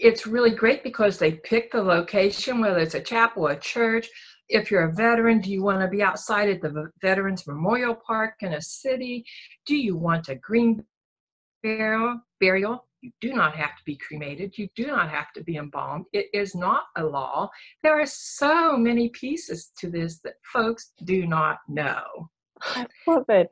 it's 0.00 0.26
really 0.26 0.50
great 0.50 0.82
because 0.82 1.16
they 1.16 1.30
pick 1.30 1.70
the 1.70 1.80
location, 1.80 2.60
whether 2.60 2.80
it's 2.80 2.96
a 2.96 3.00
chapel, 3.00 3.46
or 3.46 3.52
a 3.52 3.60
church. 3.60 4.08
If 4.48 4.68
you're 4.68 4.88
a 4.88 4.92
veteran, 4.92 5.40
do 5.40 5.52
you 5.52 5.62
want 5.62 5.80
to 5.80 5.86
be 5.86 6.02
outside 6.02 6.48
at 6.48 6.60
the 6.60 6.90
Veterans 7.00 7.46
Memorial 7.46 7.96
Park 8.04 8.34
in 8.40 8.54
a 8.54 8.60
city? 8.60 9.24
Do 9.64 9.76
you 9.76 9.96
want 9.96 10.28
a 10.28 10.34
green 10.34 10.84
burial? 11.62 12.18
Burial? 12.40 12.84
You 13.04 13.10
do 13.20 13.34
not 13.34 13.54
have 13.54 13.76
to 13.76 13.84
be 13.84 13.98
cremated. 13.98 14.56
You 14.56 14.66
do 14.74 14.86
not 14.86 15.10
have 15.10 15.30
to 15.34 15.44
be 15.44 15.56
embalmed. 15.56 16.06
It 16.14 16.28
is 16.32 16.54
not 16.54 16.84
a 16.96 17.04
law. 17.04 17.50
There 17.82 18.00
are 18.00 18.06
so 18.06 18.78
many 18.78 19.10
pieces 19.10 19.72
to 19.80 19.90
this 19.90 20.20
that 20.20 20.36
folks 20.54 20.92
do 21.04 21.26
not 21.26 21.58
know. 21.68 22.30
I 22.62 22.86
love 23.06 23.26
it. 23.28 23.50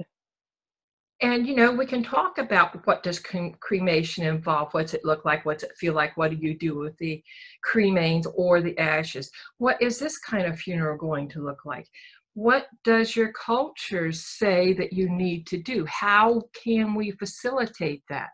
And 1.21 1.47
you 1.47 1.55
know, 1.55 1.71
we 1.71 1.85
can 1.85 2.03
talk 2.03 2.39
about 2.39 2.87
what 2.87 3.03
does 3.03 3.21
cremation 3.21 4.25
involve? 4.25 4.73
What's 4.73 4.95
it 4.95 5.05
look 5.05 5.27
like? 5.27 5.45
What's 5.45 5.65
it 5.65 5.77
feel 5.79 5.93
like? 5.93 6.17
What 6.17 6.31
do 6.31 6.39
you 6.39 6.57
do 6.57 6.79
with 6.79 6.97
the 6.97 7.23
cremains 7.63 8.27
or 8.35 8.63
the 8.63 8.77
ashes? 8.79 9.31
What 9.59 9.83
is 9.83 9.99
this 9.99 10.17
kind 10.17 10.47
of 10.47 10.59
funeral 10.59 10.97
going 10.97 11.29
to 11.29 11.45
look 11.45 11.67
like? 11.67 11.87
What 12.33 12.69
does 12.85 13.15
your 13.15 13.33
culture 13.33 14.13
say 14.13 14.73
that 14.73 14.95
you 14.95 15.11
need 15.11 15.47
to 15.49 15.59
do? 15.59 15.85
How 15.85 16.41
can 16.65 16.95
we 16.95 17.11
facilitate 17.11 18.03
that? 18.09 18.31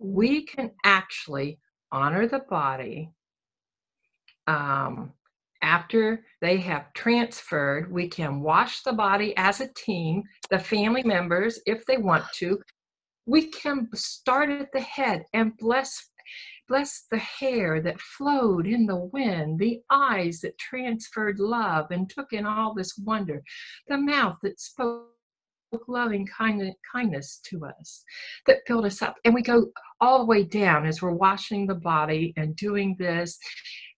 We 0.00 0.44
can 0.44 0.70
actually 0.84 1.58
honor 1.92 2.26
the 2.26 2.40
body 2.50 3.10
um, 4.46 5.12
after 5.62 6.24
they 6.40 6.56
have 6.56 6.92
transferred. 6.94 7.92
We 7.92 8.08
can 8.08 8.40
wash 8.40 8.82
the 8.82 8.94
body 8.94 9.36
as 9.36 9.60
a 9.60 9.72
team, 9.74 10.22
the 10.50 10.58
family 10.58 11.02
members, 11.02 11.60
if 11.66 11.84
they 11.86 11.98
want 11.98 12.24
to. 12.36 12.58
We 13.26 13.50
can 13.50 13.88
start 13.94 14.50
at 14.50 14.72
the 14.72 14.80
head 14.80 15.24
and 15.34 15.56
bless 15.58 16.10
Bless 16.68 17.06
the 17.10 17.18
hair 17.18 17.82
that 17.82 18.00
flowed 18.00 18.64
in 18.64 18.86
the 18.86 19.10
wind, 19.12 19.58
the 19.58 19.80
eyes 19.90 20.38
that 20.42 20.56
transferred 20.56 21.40
love 21.40 21.90
and 21.90 22.08
took 22.08 22.32
in 22.32 22.46
all 22.46 22.74
this 22.74 22.96
wonder, 22.96 23.42
the 23.88 23.98
mouth 23.98 24.36
that 24.44 24.60
spoke 24.60 25.08
loving 25.88 26.26
kindness 26.26 27.40
to 27.44 27.66
us, 27.66 28.04
that 28.46 28.58
filled 28.66 28.86
us 28.86 29.02
up. 29.02 29.16
And 29.24 29.34
we 29.34 29.42
go 29.42 29.66
all 30.00 30.20
the 30.20 30.24
way 30.24 30.44
down 30.44 30.86
as 30.86 31.02
we're 31.02 31.12
washing 31.12 31.66
the 31.66 31.74
body 31.74 32.32
and 32.36 32.56
doing 32.56 32.96
this. 32.98 33.38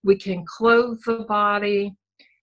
We 0.04 0.16
can 0.16 0.44
clothe 0.46 0.98
the 1.06 1.24
body. 1.28 1.94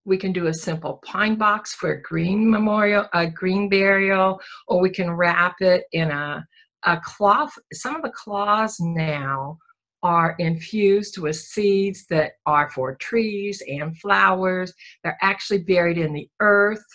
We 0.05 0.17
can 0.17 0.31
do 0.31 0.47
a 0.47 0.53
simple 0.53 1.01
pine 1.05 1.35
box 1.35 1.75
for 1.75 1.91
a 1.91 2.01
green 2.01 2.49
memorial, 2.49 3.05
a 3.13 3.27
green 3.27 3.69
burial, 3.69 4.39
or 4.67 4.79
we 4.79 4.89
can 4.89 5.11
wrap 5.11 5.55
it 5.59 5.83
in 5.91 6.09
a, 6.09 6.45
a 6.85 6.99
cloth. 7.03 7.53
Some 7.73 7.95
of 7.95 8.01
the 8.01 8.11
cloths 8.11 8.79
now 8.79 9.57
are 10.01 10.35
infused 10.39 11.17
with 11.17 11.35
seeds 11.35 12.05
that 12.09 12.31
are 12.45 12.69
for 12.69 12.95
trees 12.95 13.61
and 13.67 13.99
flowers. 13.99 14.73
They're 15.03 15.17
actually 15.21 15.59
buried 15.59 15.97
in 15.97 16.13
the 16.13 16.29
earth 16.39 16.85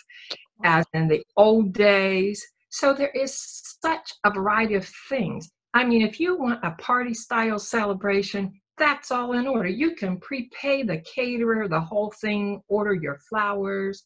as 0.63 0.85
in 0.93 1.07
the 1.07 1.23
old 1.37 1.73
days. 1.73 2.43
So 2.69 2.93
there 2.93 3.09
is 3.09 3.37
such 3.81 4.13
a 4.25 4.31
variety 4.31 4.75
of 4.75 4.87
things. 5.09 5.49
I 5.73 5.83
mean, 5.83 6.01
if 6.01 6.19
you 6.19 6.37
want 6.37 6.63
a 6.63 6.71
party 6.71 7.13
style 7.13 7.59
celebration, 7.59 8.53
that's 8.77 9.11
all 9.11 9.33
in 9.33 9.47
order. 9.47 9.69
You 9.69 9.95
can 9.95 10.19
prepay 10.19 10.83
the 10.83 10.99
caterer, 10.99 11.67
the 11.67 11.79
whole 11.79 12.13
thing, 12.21 12.61
order 12.67 12.93
your 12.93 13.19
flowers. 13.29 14.03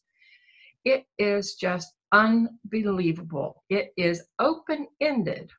It 0.84 1.04
is 1.18 1.54
just 1.54 1.92
unbelievable. 2.12 3.62
It 3.68 3.92
is 3.96 4.22
open 4.38 4.86
ended 5.00 5.50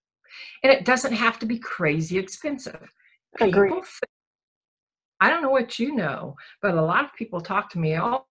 and 0.63 0.71
it 0.71 0.85
doesn't 0.85 1.13
have 1.13 1.39
to 1.39 1.45
be 1.45 1.59
crazy 1.59 2.17
expensive. 2.17 2.91
Agree. 3.39 3.69
People, 3.69 3.83
I 5.19 5.29
don't 5.29 5.41
know 5.41 5.49
what 5.49 5.79
you 5.79 5.95
know, 5.95 6.35
but 6.61 6.75
a 6.75 6.81
lot 6.81 7.05
of 7.05 7.13
people 7.13 7.41
talk 7.41 7.69
to 7.71 7.79
me, 7.79 7.97
oh, 7.97 8.25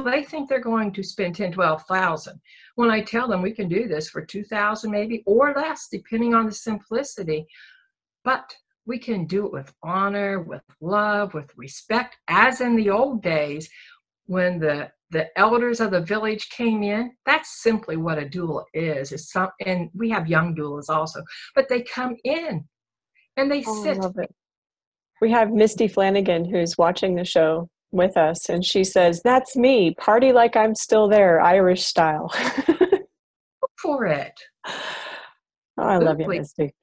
they 0.00 0.24
think 0.24 0.48
they're 0.48 0.60
going 0.60 0.92
to 0.92 1.02
spend 1.02 1.36
10, 1.36 1.52
12,000. 1.52 2.40
When 2.76 2.90
I 2.90 3.02
tell 3.02 3.28
them 3.28 3.42
we 3.42 3.52
can 3.52 3.68
do 3.68 3.86
this 3.86 4.08
for 4.08 4.24
2,000 4.24 4.90
maybe 4.90 5.22
or 5.26 5.52
less, 5.54 5.88
depending 5.90 6.34
on 6.34 6.46
the 6.46 6.52
simplicity, 6.52 7.46
but 8.24 8.54
we 8.86 8.98
can 8.98 9.26
do 9.26 9.46
it 9.46 9.52
with 9.52 9.72
honor, 9.82 10.40
with 10.40 10.62
love, 10.80 11.34
with 11.34 11.50
respect, 11.56 12.16
as 12.28 12.60
in 12.60 12.74
the 12.74 12.90
old 12.90 13.22
days 13.22 13.68
when 14.26 14.58
the 14.58 14.90
the 15.10 15.26
elders 15.38 15.80
of 15.80 15.90
the 15.90 16.00
village 16.00 16.48
came 16.48 16.82
in 16.82 17.12
that's 17.26 17.62
simply 17.62 17.96
what 17.96 18.18
a 18.18 18.24
doula 18.24 18.64
is. 18.72 19.12
Is 19.12 19.30
some 19.30 19.50
and 19.64 19.90
we 19.94 20.08
have 20.10 20.26
young 20.26 20.54
doulas 20.56 20.88
also 20.88 21.22
but 21.54 21.68
they 21.68 21.82
come 21.82 22.16
in 22.24 22.64
and 23.36 23.50
they 23.50 23.62
oh, 23.66 23.82
sit 23.82 24.30
we 25.20 25.30
have 25.30 25.52
misty 25.52 25.86
flanagan 25.86 26.44
who's 26.44 26.78
watching 26.78 27.14
the 27.14 27.24
show 27.24 27.68
with 27.92 28.16
us 28.16 28.48
and 28.48 28.64
she 28.64 28.82
says 28.82 29.20
that's 29.22 29.56
me 29.56 29.94
party 29.94 30.32
like 30.32 30.56
i'm 30.56 30.74
still 30.74 31.08
there 31.08 31.40
irish 31.40 31.84
style 31.84 32.32
for 33.82 34.06
it 34.06 34.32
oh, 34.66 34.72
i 35.78 35.96
love 35.96 36.18
you 36.20 36.28
misty 36.28 36.74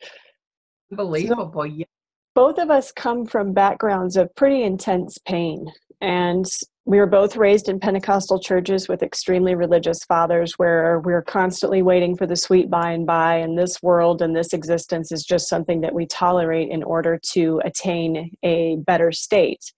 unbelievable 0.92 1.66
yeah. 1.66 1.86
both 2.36 2.58
of 2.58 2.70
us 2.70 2.92
come 2.92 3.26
from 3.26 3.54
backgrounds 3.54 4.16
of 4.16 4.34
pretty 4.36 4.64
intense 4.64 5.18
pain 5.26 5.66
and 6.02 6.46
we 6.90 6.98
were 6.98 7.06
both 7.06 7.38
raised 7.38 7.70
in 7.70 7.80
Pentecostal 7.80 8.40
churches 8.40 8.88
with 8.88 9.04
extremely 9.04 9.54
religious 9.54 10.00
fathers 10.06 10.54
where 10.58 11.00
we're 11.02 11.22
constantly 11.22 11.84
waiting 11.84 12.18
for 12.18 12.26
the 12.26 12.36
sweet 12.36 12.68
by 12.68 12.92
and 12.92 13.06
by, 13.06 13.36
and 13.36 13.56
this 13.56 13.80
world 13.84 14.24
and 14.24 14.36
this 14.36 14.54
existence 14.54 15.12
is 15.12 15.24
just 15.24 15.48
something 15.48 15.82
that 15.82 15.94
we 15.94 16.08
tolerate 16.08 16.72
in 16.72 16.82
order 16.82 17.20
to 17.34 17.62
attain 17.64 18.32
a 18.44 18.78
better 18.88 19.12
state. 19.12 19.72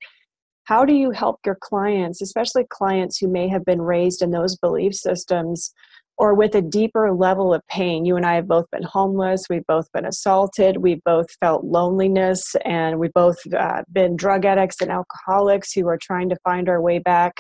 How 0.66 0.86
do 0.86 0.94
you 0.94 1.12
help 1.12 1.40
your 1.46 1.58
clients, 1.60 2.22
especially 2.22 2.66
clients 2.70 3.18
who 3.18 3.28
may 3.28 3.48
have 3.50 3.66
been 3.66 3.82
raised 3.82 4.22
in 4.22 4.32
those 4.32 4.56
belief 4.58 4.94
systems, 4.94 5.74
or 6.22 6.36
with 6.36 6.54
a 6.54 6.62
deeper 6.62 7.12
level 7.12 7.52
of 7.52 7.66
pain. 7.68 8.06
You 8.06 8.16
and 8.16 8.28
I 8.28 8.36
have 8.36 8.48
both 8.48 8.70
been 8.72 8.84
homeless, 8.84 9.46
we've 9.50 9.66
both 9.66 9.92
been 9.92 10.06
assaulted, 10.06 10.78
we've 10.78 11.04
both 11.04 11.26
felt 11.40 11.64
loneliness, 11.64 12.56
and 12.64 13.00
we've 13.00 13.14
both 13.14 13.40
uh, 13.52 13.82
been 13.92 14.16
drug 14.18 14.46
addicts 14.46 14.82
and 14.82 14.92
alcoholics 14.92 15.74
who 15.74 15.88
are 15.88 15.98
trying 16.00 16.30
to 16.30 16.38
find 16.44 16.70
our 16.70 16.80
way 16.80 17.00
back 17.00 17.38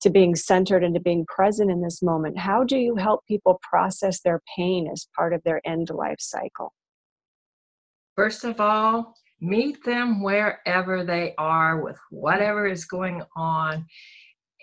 to 0.00 0.10
being 0.10 0.34
centered 0.34 0.82
and 0.82 0.94
to 0.94 1.00
being 1.00 1.24
present 1.26 1.70
in 1.70 1.82
this 1.82 2.02
moment. 2.02 2.36
How 2.36 2.64
do 2.64 2.76
you 2.76 2.96
help 2.96 3.24
people 3.26 3.60
process 3.62 4.20
their 4.22 4.40
pain 4.56 4.88
as 4.92 5.06
part 5.14 5.32
of 5.32 5.40
their 5.44 5.60
end 5.64 5.90
life 5.90 6.18
cycle? 6.18 6.72
First 8.16 8.42
of 8.42 8.60
all, 8.60 9.14
meet 9.40 9.84
them 9.84 10.22
wherever 10.22 11.04
they 11.04 11.34
are 11.38 11.82
with 11.82 11.98
whatever 12.10 12.66
is 12.66 12.84
going 12.84 13.22
on 13.36 13.86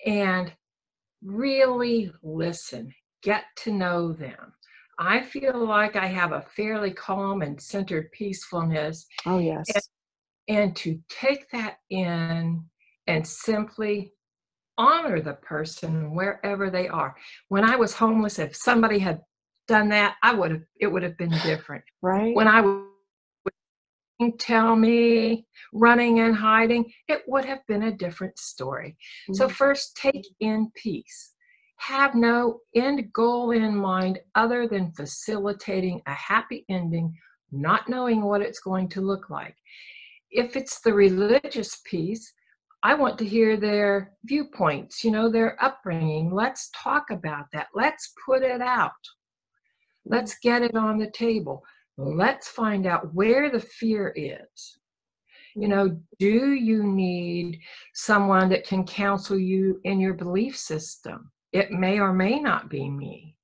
and 0.06 0.52
really 1.24 2.12
listen 2.22 2.94
get 3.24 3.46
to 3.56 3.72
know 3.72 4.12
them. 4.12 4.54
I 5.00 5.22
feel 5.22 5.66
like 5.66 5.96
I 5.96 6.06
have 6.06 6.34
a 6.34 6.46
fairly 6.56 6.92
calm 6.92 7.42
and 7.42 7.60
centered 7.60 8.12
peacefulness. 8.12 9.08
Oh, 9.26 9.40
yes. 9.40 9.66
And, 10.48 10.58
and 10.58 10.76
to 10.78 11.00
take 11.10 11.50
that 11.52 11.78
in 11.90 12.64
and 13.08 13.28
simply 13.28 14.14
honor 14.78 15.20
the 15.20 15.34
person 15.34 16.14
wherever 16.14 16.70
they 16.70 16.88
are. 16.88 17.16
When 17.48 17.64
I 17.64 17.76
was 17.76 17.94
homeless, 17.94 18.38
if 18.38 18.56
somebody 18.56 19.00
had 19.00 19.22
done 19.68 19.90
that, 19.90 20.16
I 20.22 20.34
would 20.34 20.52
have, 20.52 20.64
it 20.80 20.88
would 20.88 21.04
have 21.04 21.18
been 21.18 21.34
different. 21.44 21.84
Right. 22.02 22.36
When 22.36 22.48
I 22.48 22.62
tell 24.40 24.76
me 24.76 25.46
running 25.74 26.20
and 26.20 26.36
hiding, 26.36 26.92
it 27.08 27.24
would 27.28 27.46
have 27.46 27.66
been 27.68 27.84
a 27.84 27.98
different 27.98 28.38
story. 28.38 28.90
Mm-hmm. 29.30 29.34
So, 29.34 29.50
first, 29.50 29.98
take 29.98 30.26
in 30.40 30.72
peace 30.76 31.34
have 31.88 32.16
no 32.16 32.60
end 32.76 33.12
goal 33.12 33.52
in 33.52 33.76
mind 33.76 34.18
other 34.36 34.68
than 34.68 34.94
facilitating 34.94 36.02
a 36.08 36.14
happy 36.14 36.66
ending, 36.70 37.14
not 37.52 37.90
knowing 37.90 38.24
what 38.24 38.42
it's 38.42 38.62
going 38.62 38.88
to 38.88 39.02
look 39.02 39.30
like. 39.30 39.56
If 40.32 40.56
it's 40.56 40.80
the 40.80 40.94
religious 40.94 41.82
piece, 41.86 42.34
I 42.84 42.94
want 42.94 43.18
to 43.20 43.26
hear 43.26 43.58
their 43.58 44.14
viewpoints, 44.24 45.04
you 45.04 45.12
know, 45.12 45.30
their 45.30 45.62
upbringing. 45.64 46.34
Let's 46.34 46.70
talk 46.74 47.12
about 47.12 47.46
that. 47.52 47.68
Let's 47.74 48.14
put 48.26 48.44
it 48.44 48.62
out. 48.62 48.92
Let's 50.06 50.38
get 50.42 50.62
it 50.62 50.76
on 50.76 50.98
the 50.98 51.12
table. 51.12 51.64
Let's 51.98 52.48
find 52.48 52.86
out 52.86 53.14
where 53.14 53.50
the 53.50 53.60
fear 53.60 54.14
is. 54.16 54.78
You 55.56 55.68
know, 55.68 56.00
do 56.18 56.54
you 56.54 56.84
need 56.84 57.60
someone 57.94 58.50
that 58.50 58.66
can 58.66 58.86
counsel 58.86 59.38
you 59.38 59.80
in 59.84 60.00
your 60.00 60.16
belief 60.16 60.58
system? 60.58 61.32
It 61.52 61.72
may 61.72 62.00
or 62.00 62.12
may 62.12 62.40
not 62.40 62.70
be 62.70 62.90
me. 62.90 63.36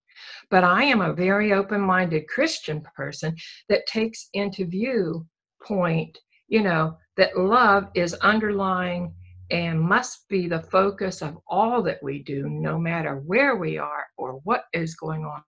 But 0.50 0.64
I 0.64 0.84
am 0.84 1.02
a 1.02 1.14
very 1.14 1.54
open 1.54 1.82
minded 1.82 2.28
Christian 2.28 2.82
person 2.96 3.36
that 3.70 3.86
takes 3.86 4.30
into 4.34 4.66
view 4.66 5.28
point, 5.64 6.18
you 6.48 6.64
know, 6.64 6.98
that 7.18 7.38
love 7.38 7.90
is 7.94 8.16
underlying 8.16 9.14
and 9.52 9.80
must 9.80 10.28
be 10.28 10.48
the 10.48 10.64
focus 10.64 11.22
of 11.22 11.38
all 11.48 11.84
that 11.84 12.02
we 12.02 12.24
do, 12.24 12.50
no 12.50 12.80
matter 12.80 13.18
where 13.18 13.56
we 13.56 13.78
are 13.78 14.06
or 14.18 14.42
what 14.44 14.64
is 14.74 14.96
going 14.96 15.26
on, 15.26 15.44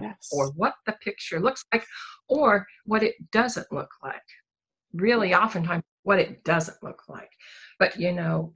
yes. 0.00 0.28
or 0.32 0.50
what 0.52 0.74
the 0.86 0.92
picture 1.04 1.40
looks 1.40 1.64
like, 1.72 1.84
or 2.28 2.66
what 2.84 3.02
it 3.02 3.14
doesn't 3.32 3.70
look 3.72 3.90
like. 4.02 4.22
Really, 4.92 5.34
oftentimes, 5.34 5.84
what 6.02 6.18
it 6.18 6.44
doesn't 6.44 6.82
look 6.82 7.02
like. 7.08 7.30
But, 7.78 7.98
you 7.98 8.12
know, 8.12 8.52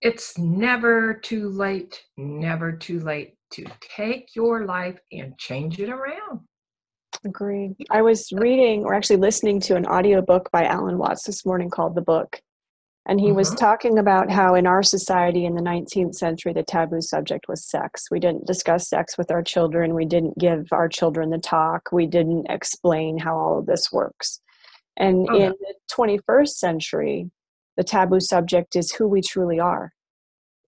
it's 0.00 0.36
never 0.38 1.14
too 1.14 1.48
late, 1.48 2.02
never 2.16 2.72
too 2.72 3.00
late 3.00 3.34
to 3.52 3.64
take 3.80 4.34
your 4.34 4.64
life 4.64 4.98
and 5.12 5.38
change 5.38 5.78
it 5.78 5.88
around. 5.88 6.40
Agreed. 7.24 7.76
I 7.90 8.02
was 8.02 8.32
reading 8.32 8.84
or 8.84 8.94
actually 8.94 9.16
listening 9.16 9.60
to 9.60 9.76
an 9.76 9.86
audiobook 9.86 10.50
by 10.50 10.64
Alan 10.64 10.98
Watts 10.98 11.24
this 11.24 11.46
morning 11.46 11.70
called 11.70 11.94
The 11.94 12.02
Book. 12.02 12.40
And 13.06 13.18
he 13.18 13.26
mm-hmm. 13.26 13.36
was 13.36 13.54
talking 13.54 13.98
about 13.98 14.30
how 14.30 14.54
in 14.54 14.66
our 14.66 14.82
society 14.82 15.44
in 15.44 15.54
the 15.54 15.62
19th 15.62 16.14
century, 16.14 16.52
the 16.52 16.62
taboo 16.62 17.00
subject 17.00 17.46
was 17.48 17.68
sex. 17.68 18.04
We 18.10 18.20
didn't 18.20 18.46
discuss 18.46 18.88
sex 18.88 19.18
with 19.18 19.30
our 19.30 19.42
children. 19.42 19.94
We 19.94 20.04
didn't 20.04 20.38
give 20.38 20.68
our 20.72 20.88
children 20.88 21.30
the 21.30 21.38
talk. 21.38 21.90
We 21.90 22.06
didn't 22.06 22.46
explain 22.48 23.18
how 23.18 23.36
all 23.36 23.58
of 23.58 23.66
this 23.66 23.90
works. 23.92 24.40
And 24.96 25.26
oh, 25.28 25.34
in 25.34 25.52
the 25.52 25.74
21st 25.92 26.48
century, 26.48 27.30
the 27.76 27.82
taboo 27.82 28.20
subject 28.20 28.76
is 28.76 28.92
who 28.92 29.08
we 29.08 29.20
truly 29.20 29.58
are 29.58 29.92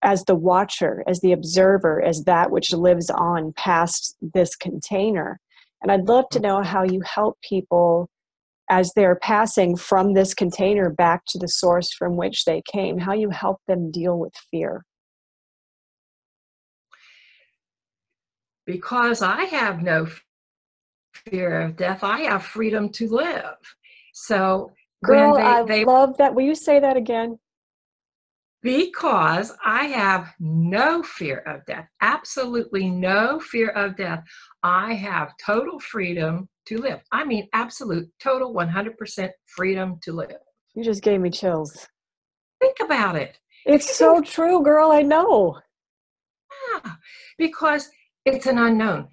as 0.02 0.22
the 0.24 0.34
watcher, 0.34 1.02
as 1.06 1.20
the 1.20 1.32
observer, 1.32 2.02
as 2.02 2.24
that 2.24 2.50
which 2.50 2.72
lives 2.72 3.10
on 3.10 3.52
past 3.54 4.16
this 4.20 4.54
container. 4.54 5.40
And 5.82 5.90
I'd 5.90 6.08
love 6.08 6.28
to 6.32 6.40
know 6.40 6.62
how 6.62 6.84
you 6.84 7.00
help 7.00 7.38
people 7.40 8.10
as 8.70 8.92
they're 8.94 9.16
passing 9.16 9.76
from 9.76 10.14
this 10.14 10.34
container 10.34 10.90
back 10.90 11.22
to 11.28 11.38
the 11.38 11.48
source 11.48 11.92
from 11.92 12.16
which 12.16 12.44
they 12.44 12.62
came, 12.70 12.98
how 12.98 13.12
you 13.12 13.30
help 13.30 13.58
them 13.68 13.90
deal 13.90 14.18
with 14.18 14.32
fear. 14.50 14.84
Because 18.66 19.20
I 19.22 19.44
have 19.44 19.82
no 19.82 20.06
fear 21.12 21.60
of 21.60 21.76
death, 21.76 22.02
I 22.02 22.20
have 22.22 22.44
freedom 22.44 22.88
to 22.90 23.08
live. 23.08 23.56
So 24.14 24.72
Girl, 25.04 25.34
they- 25.34 25.42
I 25.42 25.62
they- 25.64 25.84
love 25.84 26.16
that. 26.16 26.34
Will 26.34 26.44
you 26.44 26.54
say 26.54 26.80
that 26.80 26.96
again? 26.96 27.38
because 28.62 29.52
I 29.62 29.84
have 29.88 30.32
no 30.40 31.02
fear 31.02 31.40
of 31.40 31.66
death, 31.66 31.86
absolutely 32.00 32.88
no 32.88 33.38
fear 33.38 33.68
of 33.68 33.94
death. 33.94 34.24
I 34.62 34.94
have 34.94 35.34
total 35.36 35.78
freedom 35.78 36.48
to 36.66 36.78
live. 36.78 37.00
I 37.12 37.24
mean, 37.24 37.48
absolute, 37.52 38.08
total 38.20 38.54
100% 38.54 39.30
freedom 39.46 39.98
to 40.02 40.12
live. 40.12 40.36
You 40.74 40.84
just 40.84 41.02
gave 41.02 41.20
me 41.20 41.30
chills. 41.30 41.88
Think 42.60 42.76
about 42.82 43.16
it. 43.16 43.38
It's 43.66 43.96
so 43.96 44.20
true, 44.20 44.62
girl. 44.62 44.90
I 44.90 45.02
know. 45.02 45.58
Yeah, 46.74 46.92
because 47.38 47.90
it's 48.24 48.46
an 48.46 48.58
unknown. 48.58 49.08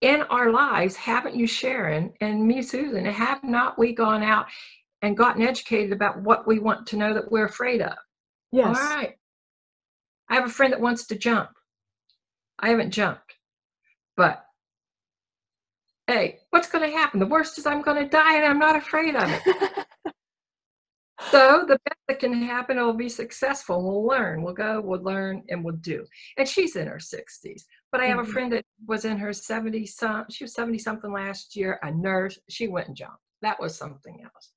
In 0.00 0.22
our 0.22 0.50
lives, 0.50 0.96
haven't 0.96 1.36
you, 1.36 1.46
Sharon, 1.46 2.12
and 2.20 2.46
me, 2.46 2.62
Susan, 2.62 3.04
have 3.06 3.42
not 3.42 3.78
we 3.78 3.94
gone 3.94 4.22
out 4.22 4.46
and 5.02 5.16
gotten 5.16 5.42
educated 5.42 5.92
about 5.92 6.20
what 6.22 6.46
we 6.46 6.58
want 6.58 6.86
to 6.88 6.96
know 6.96 7.14
that 7.14 7.30
we're 7.30 7.46
afraid 7.46 7.80
of? 7.80 7.94
Yes. 8.52 8.66
All 8.66 8.96
right. 8.96 9.14
I 10.28 10.34
have 10.34 10.46
a 10.46 10.50
friend 10.50 10.72
that 10.72 10.80
wants 10.80 11.06
to 11.06 11.18
jump. 11.18 11.50
I 12.58 12.70
haven't 12.70 12.90
jumped. 12.90 13.34
But 14.16 14.44
hey, 16.06 16.38
what's 16.50 16.68
going 16.68 16.88
to 16.88 16.96
happen? 16.96 17.20
The 17.20 17.26
worst 17.26 17.58
is 17.58 17.66
I'm 17.66 17.82
going 17.82 18.02
to 18.02 18.08
die 18.08 18.36
and 18.36 18.44
I'm 18.44 18.58
not 18.58 18.76
afraid 18.76 19.16
of 19.16 19.30
it. 19.30 19.42
so 21.30 21.64
the 21.66 21.78
best 21.84 21.98
that 22.08 22.20
can 22.20 22.32
happen, 22.42 22.76
it'll 22.76 22.92
be 22.92 23.08
successful. 23.08 23.82
We'll 23.82 24.06
learn. 24.06 24.42
We'll 24.42 24.54
go, 24.54 24.80
we'll 24.80 25.02
learn, 25.02 25.42
and 25.48 25.64
we'll 25.64 25.76
do. 25.76 26.04
And 26.36 26.48
she's 26.48 26.76
in 26.76 26.86
her 26.86 26.98
60s. 26.98 27.62
But 27.90 28.00
I 28.00 28.06
have 28.06 28.18
Mhm. 28.18 28.28
a 28.28 28.32
friend 28.32 28.52
that 28.52 28.64
was 28.86 29.04
in 29.04 29.16
her 29.18 29.32
70 29.32 29.86
some, 29.86 30.26
she 30.30 30.44
was 30.44 30.54
70 30.54 30.78
something 30.78 31.12
last 31.12 31.56
year, 31.56 31.78
a 31.82 31.90
nurse. 31.90 32.38
She 32.48 32.68
went 32.68 32.88
and 32.88 32.96
jumped. 32.96 33.18
That 33.42 33.60
was 33.60 33.76
something 33.76 34.22
else. 34.22 34.52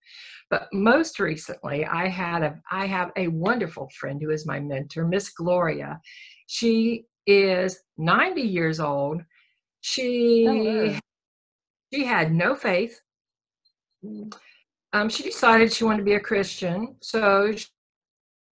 But 0.50 0.70
most 0.74 1.20
recently, 1.20 1.86
I 1.86 2.08
had 2.08 2.42
a 2.42 2.62
I 2.72 2.86
have 2.88 3.12
a 3.18 3.28
wonderful 3.28 3.90
friend 4.00 4.22
who 4.22 4.30
is 4.32 4.46
my 4.46 4.60
mentor, 4.62 5.06
Miss 5.06 5.30
Gloria. 5.30 6.00
She 6.48 7.06
is 7.26 7.80
90 7.98 8.42
years 8.42 8.80
old. 8.80 9.22
She 9.82 10.46
her. 10.46 11.00
She 11.94 12.06
had 12.06 12.34
no 12.34 12.56
faith. 12.56 13.02
Um, 14.94 15.10
she 15.10 15.24
decided 15.24 15.72
she 15.72 15.84
wanted 15.84 16.00
to 16.00 16.04
be 16.04 16.14
a 16.14 16.20
Christian, 16.20 16.96
so 17.02 17.54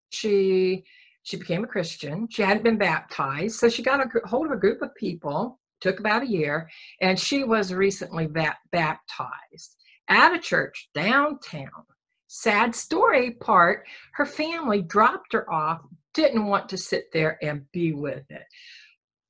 she 0.09 0.83
she 1.23 1.37
became 1.37 1.63
a 1.63 1.67
Christian. 1.67 2.27
She 2.29 2.43
hadn't 2.43 2.63
been 2.63 2.77
baptized, 2.77 3.55
so 3.55 3.67
she 3.67 3.81
got 3.81 3.99
a 3.99 4.27
hold 4.27 4.45
of 4.45 4.51
a 4.51 4.59
group 4.59 4.81
of 4.81 4.93
people. 4.95 5.59
Took 5.81 5.99
about 5.99 6.23
a 6.23 6.27
year, 6.27 6.69
and 7.01 7.19
she 7.19 7.43
was 7.43 7.73
recently 7.73 8.27
ba- 8.27 8.57
baptized 8.71 9.75
at 10.07 10.33
a 10.33 10.39
church 10.39 10.89
downtown. 10.93 11.83
Sad 12.27 12.75
story 12.75 13.31
part 13.31 13.85
her 14.13 14.25
family 14.25 14.81
dropped 14.81 15.33
her 15.33 15.51
off, 15.51 15.81
didn't 16.13 16.45
want 16.45 16.69
to 16.69 16.77
sit 16.77 17.11
there 17.11 17.37
and 17.41 17.69
be 17.71 17.93
with 17.93 18.23
it. 18.29 18.45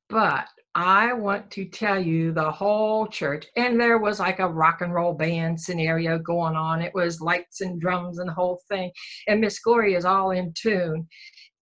But 0.10 0.48
I 0.76 1.14
want 1.14 1.50
to 1.52 1.66
tell 1.66 2.00
you 2.00 2.32
the 2.32 2.52
whole 2.52 3.08
church, 3.08 3.46
and 3.56 3.80
there 3.80 3.98
was 3.98 4.20
like 4.20 4.40
a 4.40 4.48
rock 4.48 4.82
and 4.82 4.94
roll 4.94 5.14
band 5.14 5.60
scenario 5.60 6.20
going 6.20 6.56
on. 6.56 6.82
It 6.82 6.94
was 6.94 7.22
lights 7.22 7.62
and 7.62 7.80
drums 7.80 8.20
and 8.20 8.30
the 8.30 8.34
whole 8.34 8.62
thing. 8.70 8.92
And 9.28 9.42
Miss 9.42 9.60
Gloria 9.60 9.98
is 9.98 10.06
all 10.06 10.32
in 10.32 10.54
tune. 10.54 11.08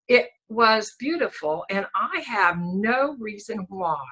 It 0.08 0.30
was 0.50 0.96
beautiful, 1.00 1.66
and 1.70 1.86
I 1.96 2.22
have 2.22 2.58
no 2.60 3.16
reason 3.20 3.66
why 3.70 4.04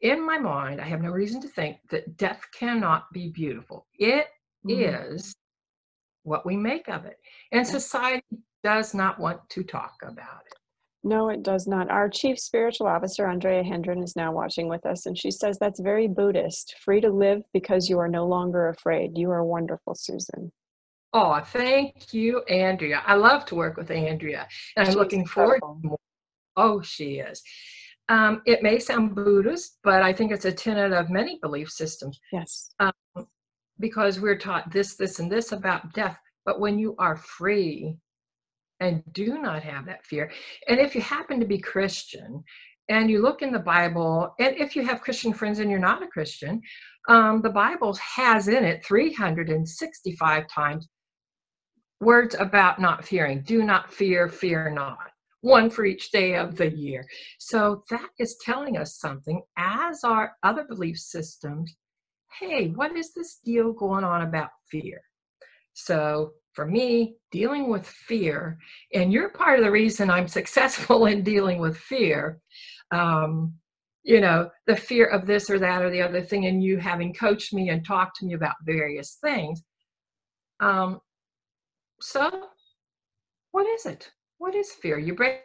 in 0.00 0.24
my 0.24 0.38
mind, 0.38 0.80
I 0.80 0.84
have 0.84 1.02
no 1.02 1.10
reason 1.10 1.40
to 1.42 1.48
think 1.48 1.78
that 1.90 2.16
death 2.16 2.44
cannot 2.52 3.12
be 3.12 3.30
beautiful. 3.30 3.86
It 3.98 4.28
Mhm. 4.64 5.14
is 5.14 5.36
what 6.22 6.46
we 6.46 6.56
make 6.56 6.88
of 6.88 7.04
it. 7.04 7.18
And 7.52 7.66
society 7.66 8.26
does 8.62 8.94
not 8.94 9.18
want 9.18 9.48
to 9.50 9.64
talk 9.64 9.94
about 10.02 10.46
it. 10.46 10.57
No, 11.04 11.28
it 11.28 11.42
does 11.42 11.66
not. 11.66 11.90
Our 11.90 12.08
chief 12.08 12.38
spiritual 12.38 12.88
officer, 12.88 13.26
Andrea 13.26 13.62
Hendren, 13.62 14.02
is 14.02 14.16
now 14.16 14.32
watching 14.32 14.68
with 14.68 14.84
us, 14.84 15.06
and 15.06 15.16
she 15.16 15.30
says 15.30 15.58
that's 15.58 15.80
very 15.80 16.08
Buddhist. 16.08 16.74
Free 16.80 17.00
to 17.00 17.10
live 17.10 17.42
because 17.52 17.88
you 17.88 17.98
are 17.98 18.08
no 18.08 18.26
longer 18.26 18.68
afraid. 18.68 19.16
You 19.16 19.30
are 19.30 19.44
wonderful, 19.44 19.94
Susan. 19.94 20.52
Oh, 21.12 21.40
thank 21.40 22.12
you, 22.12 22.42
Andrea. 22.42 23.02
I 23.06 23.14
love 23.14 23.44
to 23.46 23.54
work 23.54 23.76
with 23.76 23.90
Andrea, 23.90 24.46
and 24.76 24.86
I'm 24.86 24.92
She's 24.92 24.96
looking 24.96 25.24
forward 25.24 25.60
to 25.60 25.78
more. 25.82 25.98
Oh, 26.56 26.82
she 26.82 27.20
is. 27.20 27.42
Um, 28.08 28.42
it 28.46 28.62
may 28.62 28.78
sound 28.78 29.14
Buddhist, 29.14 29.78
but 29.84 30.02
I 30.02 30.12
think 30.12 30.32
it's 30.32 30.46
a 30.46 30.52
tenet 30.52 30.92
of 30.92 31.10
many 31.10 31.38
belief 31.40 31.70
systems. 31.70 32.18
Yes. 32.32 32.70
because 33.78 34.20
we're 34.20 34.38
taught 34.38 34.72
this, 34.72 34.96
this, 34.96 35.20
and 35.20 35.30
this 35.30 35.52
about 35.52 35.92
death. 35.92 36.18
But 36.44 36.58
when 36.58 36.78
you 36.78 36.96
are 36.98 37.16
free 37.16 37.96
and 38.80 39.02
do 39.12 39.38
not 39.38 39.62
have 39.62 39.86
that 39.86 40.04
fear, 40.04 40.30
and 40.68 40.78
if 40.78 40.94
you 40.94 41.00
happen 41.00 41.40
to 41.40 41.46
be 41.46 41.58
Christian 41.58 42.42
and 42.88 43.10
you 43.10 43.20
look 43.20 43.42
in 43.42 43.52
the 43.52 43.58
Bible, 43.58 44.34
and 44.38 44.56
if 44.56 44.74
you 44.74 44.82
have 44.86 45.00
Christian 45.00 45.32
friends 45.32 45.58
and 45.58 45.70
you're 45.70 45.78
not 45.78 46.02
a 46.02 46.06
Christian, 46.06 46.62
um, 47.08 47.42
the 47.42 47.50
Bible 47.50 47.94
has 47.94 48.48
in 48.48 48.64
it 48.64 48.84
365 48.84 50.48
times 50.48 50.88
words 52.00 52.36
about 52.38 52.80
not 52.80 53.04
fearing. 53.04 53.42
Do 53.42 53.62
not 53.62 53.92
fear, 53.92 54.28
fear 54.28 54.70
not. 54.70 55.10
One 55.40 55.70
for 55.70 55.84
each 55.84 56.10
day 56.10 56.36
of 56.36 56.56
the 56.56 56.70
year. 56.70 57.04
So 57.38 57.82
that 57.90 58.08
is 58.18 58.36
telling 58.44 58.76
us 58.76 58.98
something, 58.98 59.42
as 59.56 60.02
are 60.02 60.32
other 60.42 60.64
belief 60.64 60.98
systems 60.98 61.74
hey, 62.40 62.68
what 62.68 62.96
is 62.96 63.12
this 63.14 63.38
deal 63.44 63.72
going 63.72 64.04
on 64.04 64.22
about 64.22 64.50
fear? 64.70 65.00
So 65.74 66.32
for 66.52 66.66
me, 66.66 67.16
dealing 67.30 67.68
with 67.68 67.86
fear, 67.86 68.58
and 68.94 69.12
you're 69.12 69.30
part 69.30 69.58
of 69.58 69.64
the 69.64 69.70
reason 69.70 70.10
I'm 70.10 70.28
successful 70.38 71.06
in 71.06 71.22
dealing 71.22 71.58
with 71.58 71.76
fear, 71.76 72.40
um, 72.90 73.54
you 74.02 74.20
know, 74.20 74.50
the 74.66 74.76
fear 74.76 75.06
of 75.06 75.26
this 75.26 75.50
or 75.50 75.58
that 75.58 75.82
or 75.82 75.90
the 75.90 76.02
other 76.02 76.22
thing, 76.22 76.46
and 76.46 76.62
you 76.62 76.78
having 76.78 77.12
coached 77.12 77.52
me 77.52 77.68
and 77.70 77.84
talked 77.84 78.16
to 78.16 78.26
me 78.26 78.34
about 78.34 78.54
various 78.64 79.18
things. 79.20 79.62
Um, 80.60 81.00
so, 82.00 82.44
what 83.50 83.66
is 83.66 83.86
it? 83.86 84.10
What 84.38 84.54
is 84.54 84.70
fear? 84.70 84.98
You 84.98 85.14
break 85.14 85.40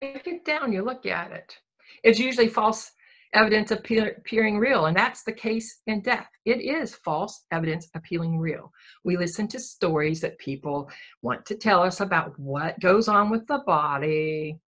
it 0.00 0.44
down, 0.44 0.72
you 0.72 0.82
look 0.82 1.04
at 1.06 1.32
it. 1.32 1.56
It's 2.02 2.18
usually 2.18 2.48
false 2.48 2.90
evidence 3.32 3.70
appear, 3.70 4.14
appearing 4.18 4.58
real, 4.58 4.86
and 4.86 4.96
that's 4.96 5.22
the 5.22 5.32
case 5.32 5.80
in 5.86 6.02
death. 6.02 6.28
It 6.44 6.60
is 6.60 6.94
false 6.96 7.44
evidence 7.52 7.88
appealing 7.94 8.38
real. 8.38 8.72
We 9.04 9.16
listen 9.16 9.46
to 9.48 9.60
stories 9.60 10.20
that 10.20 10.38
people 10.38 10.90
want 11.22 11.46
to 11.46 11.54
tell 11.54 11.82
us 11.82 12.00
about 12.00 12.38
what 12.38 12.80
goes 12.80 13.08
on 13.08 13.30
with 13.30 13.46
the 13.46 13.58
body, 13.66 14.58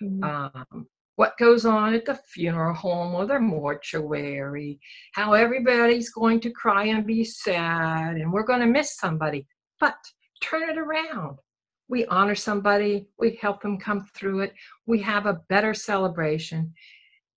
Mhm. 0.00 0.24
um, 0.24 0.88
what 1.16 1.36
goes 1.38 1.64
on 1.64 1.94
at 1.94 2.06
the 2.06 2.14
funeral 2.14 2.74
home 2.74 3.14
or 3.14 3.26
the 3.26 3.38
mortuary, 3.38 4.80
how 5.12 5.34
everybody's 5.34 6.10
going 6.10 6.40
to 6.40 6.50
cry 6.50 6.84
and 6.86 7.06
be 7.06 7.22
sad, 7.22 8.16
and 8.16 8.32
we're 8.32 8.42
going 8.42 8.60
to 8.60 8.66
miss 8.66 8.96
somebody. 8.96 9.46
But 9.78 9.96
turn 10.40 10.68
it 10.68 10.78
around. 10.78 11.38
We 11.88 12.06
honor 12.06 12.34
somebody, 12.34 13.08
we 13.18 13.36
help 13.42 13.60
them 13.60 13.78
come 13.78 14.08
through 14.14 14.40
it, 14.40 14.54
we 14.86 15.00
have 15.02 15.26
a 15.26 15.40
better 15.48 15.74
celebration. 15.74 16.74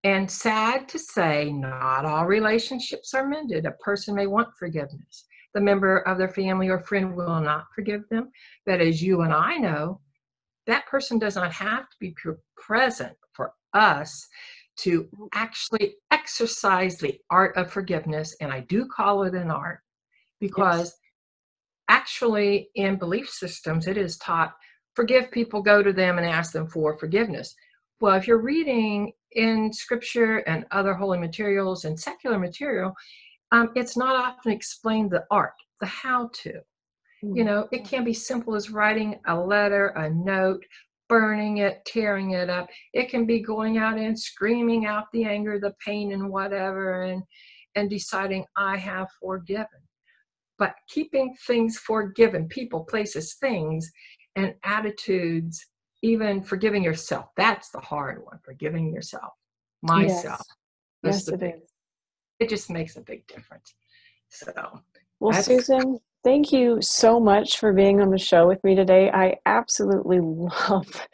And 0.04 0.30
sad 0.30 0.88
to 0.90 1.00
say, 1.00 1.52
not 1.52 2.06
all 2.06 2.26
relationships 2.26 3.14
are 3.14 3.28
mended. 3.28 3.66
A 3.66 3.72
person 3.72 4.16
may 4.16 4.28
want 4.28 4.56
forgiveness. 4.58 5.26
The 5.54 5.62
member 5.62 6.00
of 6.08 6.18
their 6.18 6.30
family 6.30 6.70
or 6.70 6.80
friend 6.80 7.16
will 7.16 7.42
not 7.42 7.66
forgive 7.74 8.08
them. 8.10 8.30
But 8.66 8.80
as 8.80 9.02
you 9.02 9.22
and 9.22 9.34
I 9.34 9.58
know, 9.58 10.02
that 10.68 10.86
person 10.86 11.18
does 11.18 11.36
not 11.36 11.52
have 11.52 11.90
to 11.90 11.96
be 12.00 12.16
present 12.56 13.18
for 13.34 13.54
us 13.74 14.28
to 14.78 15.10
actually 15.34 15.96
exercise 16.12 16.98
the 16.98 17.20
art 17.32 17.58
of 17.58 17.72
forgiveness. 17.72 18.36
And 18.40 18.52
I 18.52 18.60
do 18.62 18.86
call 18.86 19.24
it 19.24 19.34
an 19.34 19.50
art 19.50 19.80
because 20.40 20.96
actually, 21.90 22.70
in 22.76 22.98
belief 22.98 23.30
systems, 23.30 23.88
it 23.88 23.98
is 23.98 24.18
taught 24.18 24.54
forgive 24.94 25.32
people, 25.32 25.62
go 25.62 25.82
to 25.82 25.94
them 25.94 26.18
and 26.18 26.28
ask 26.28 26.52
them 26.52 26.68
for 26.68 26.98
forgiveness. 26.98 27.56
Well, 28.00 28.16
if 28.16 28.28
you're 28.28 28.42
reading 28.42 29.14
in 29.34 29.72
scripture 29.72 30.38
and 30.40 30.66
other 30.72 30.94
holy 30.94 31.20
materials 31.20 31.86
and 31.86 32.00
secular 32.00 32.40
material, 32.40 32.94
um, 33.52 33.72
it's 33.76 33.98
not 33.98 34.16
often 34.16 34.52
explained 34.52 35.12
the 35.12 35.26
art, 35.32 35.54
the 35.80 35.88
how 35.88 36.30
to. 36.44 36.62
You 37.24 37.44
know, 37.44 37.68
it 37.72 37.84
can 37.84 38.04
be 38.04 38.14
simple 38.14 38.54
as 38.54 38.70
writing 38.70 39.20
a 39.26 39.36
letter, 39.36 39.88
a 39.90 40.10
note, 40.10 40.64
burning 41.10 41.58
it, 41.58 41.84
tearing 41.86 42.32
it 42.32 42.50
up. 42.50 42.68
It 42.94 43.10
can 43.10 43.26
be 43.26 43.40
going 43.40 43.80
out 43.80 43.98
and 43.98 44.18
screaming 44.18 44.86
out 44.86 45.06
the 45.12 45.24
anger, 45.26 45.60
the 45.60 45.74
pain, 45.84 46.12
and 46.12 46.30
whatever, 46.30 47.04
and 47.04 47.24
and 47.76 47.90
deciding 47.90 48.46
I 48.56 48.78
have 48.78 49.08
forgiven. 49.20 49.82
But 50.60 50.74
keeping 50.90 51.36
things 51.46 51.78
forgiven, 51.78 52.48
people, 52.48 52.84
places, 52.84 53.36
things, 53.36 53.90
and 54.36 54.56
attitudes, 54.64 55.66
even 56.02 56.44
forgiving 56.44 56.84
yourself. 56.84 57.30
That's 57.36 57.70
the 57.70 57.80
hard 57.80 58.24
one, 58.24 58.40
forgiving 58.44 58.94
yourself, 58.94 59.34
myself. 59.82 60.46
Yes, 61.04 61.26
yes 61.26 61.28
it 61.28 61.40
big- 61.40 61.56
is. 61.56 61.70
It 62.40 62.50
just 62.50 62.70
makes 62.70 62.96
a 62.98 63.02
big 63.02 63.26
difference. 63.28 63.74
So 64.30 64.82
Well, 65.20 65.34
Susan, 65.42 66.00
thank 66.24 66.52
you 66.52 66.78
so 66.82 67.20
much 67.20 67.58
for 67.58 67.74
being 67.74 68.02
on 68.02 68.12
the 68.12 68.20
show 68.20 68.48
with 68.48 68.64
me 68.64 68.76
today. 68.76 69.10
I 69.10 69.38
absolutely 69.46 70.20
love 70.22 71.08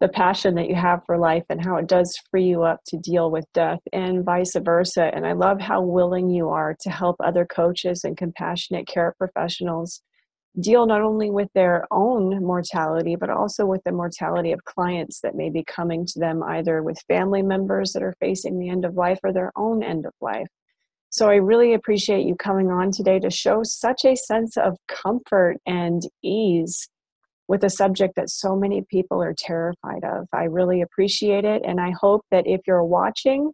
the 0.00 0.08
passion 0.08 0.54
that 0.54 0.68
you 0.70 0.74
have 0.74 1.04
for 1.04 1.18
life 1.18 1.44
and 1.50 1.62
how 1.62 1.76
it 1.76 1.86
does 1.86 2.18
free 2.30 2.44
you 2.44 2.62
up 2.62 2.80
to 2.86 2.96
deal 2.96 3.30
with 3.30 3.44
death 3.52 3.80
and 3.92 4.24
vice 4.24 4.56
versa. 4.58 5.10
And 5.14 5.26
I 5.26 5.32
love 5.32 5.60
how 5.60 5.82
willing 5.82 6.30
you 6.30 6.48
are 6.48 6.74
to 6.80 6.90
help 6.90 7.16
other 7.22 7.44
coaches 7.44 8.02
and 8.04 8.16
compassionate 8.16 8.86
care 8.86 9.14
professionals 9.18 10.00
deal 10.58 10.86
not 10.86 11.02
only 11.02 11.30
with 11.30 11.48
their 11.54 11.86
own 11.90 12.42
mortality, 12.44 13.14
but 13.14 13.30
also 13.30 13.64
with 13.66 13.82
the 13.84 13.92
mortality 13.92 14.52
of 14.52 14.64
clients 14.64 15.20
that 15.20 15.36
may 15.36 15.48
be 15.48 15.62
coming 15.64 16.04
to 16.06 16.18
them 16.18 16.42
either 16.42 16.82
with 16.82 16.98
family 17.06 17.42
members 17.42 17.92
that 17.92 18.02
are 18.02 18.16
facing 18.18 18.58
the 18.58 18.68
end 18.68 18.84
of 18.84 18.94
life 18.94 19.20
or 19.22 19.32
their 19.32 19.52
own 19.56 19.82
end 19.82 20.06
of 20.06 20.12
life. 20.20 20.48
So 21.10 21.28
I 21.28 21.36
really 21.36 21.74
appreciate 21.74 22.26
you 22.26 22.36
coming 22.36 22.70
on 22.70 22.92
today 22.92 23.18
to 23.20 23.30
show 23.30 23.62
such 23.62 24.04
a 24.04 24.16
sense 24.16 24.56
of 24.56 24.76
comfort 24.88 25.56
and 25.66 26.02
ease 26.22 26.88
with 27.48 27.64
a 27.64 27.70
subject 27.70 28.14
that 28.14 28.30
so 28.30 28.54
many 28.54 28.84
people 28.88 29.20
are 29.20 29.34
terrified 29.36 30.04
of. 30.04 30.28
I 30.32 30.44
really 30.44 30.82
appreciate 30.82 31.44
it. 31.44 31.62
And 31.64 31.80
I 31.80 31.92
hope 32.00 32.24
that 32.30 32.46
if 32.46 32.60
you're 32.66 32.84
watching 32.84 33.50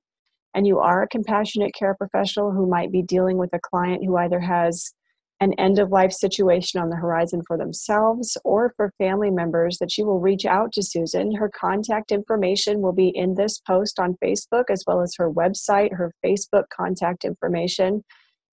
and 0.52 0.66
you 0.66 0.80
are 0.80 1.02
a 1.02 1.08
compassionate 1.08 1.74
care 1.74 1.94
professional 1.94 2.52
who 2.52 2.66
might 2.66 2.92
be 2.92 3.02
dealing 3.02 3.38
with 3.38 3.54
a 3.54 3.58
client 3.58 4.04
who 4.04 4.16
either 4.18 4.40
has 4.40 4.92
an 5.40 5.52
end 5.54 5.78
of 5.78 5.90
life 5.90 6.12
situation 6.12 6.80
on 6.80 6.88
the 6.88 6.96
horizon 6.96 7.42
for 7.46 7.58
themselves 7.58 8.38
or 8.44 8.72
for 8.76 8.92
family 8.98 9.30
members 9.30 9.76
that 9.78 9.98
you 9.98 10.06
will 10.06 10.20
reach 10.20 10.46
out 10.46 10.72
to 10.72 10.82
Susan. 10.82 11.34
Her 11.34 11.50
contact 11.50 12.10
information 12.10 12.80
will 12.80 12.94
be 12.94 13.12
in 13.14 13.34
this 13.34 13.58
post 13.58 14.00
on 14.00 14.16
Facebook 14.24 14.64
as 14.70 14.82
well 14.86 15.02
as 15.02 15.14
her 15.18 15.30
website, 15.30 15.92
her 15.92 16.12
Facebook 16.24 16.64
contact 16.74 17.24
information. 17.24 18.02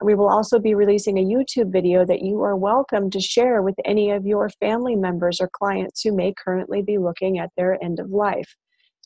We 0.01 0.15
will 0.15 0.29
also 0.29 0.59
be 0.59 0.75
releasing 0.75 1.17
a 1.17 1.23
YouTube 1.23 1.71
video 1.71 2.05
that 2.05 2.21
you 2.21 2.41
are 2.41 2.57
welcome 2.57 3.09
to 3.11 3.21
share 3.21 3.61
with 3.61 3.75
any 3.85 4.11
of 4.11 4.25
your 4.25 4.49
family 4.59 4.97
members 4.97 5.39
or 5.39 5.49
clients 5.53 6.01
who 6.01 6.13
may 6.13 6.33
currently 6.33 6.81
be 6.81 6.97
looking 6.97 7.39
at 7.39 7.51
their 7.55 7.81
end 7.81 7.99
of 7.99 8.09
life. 8.09 8.55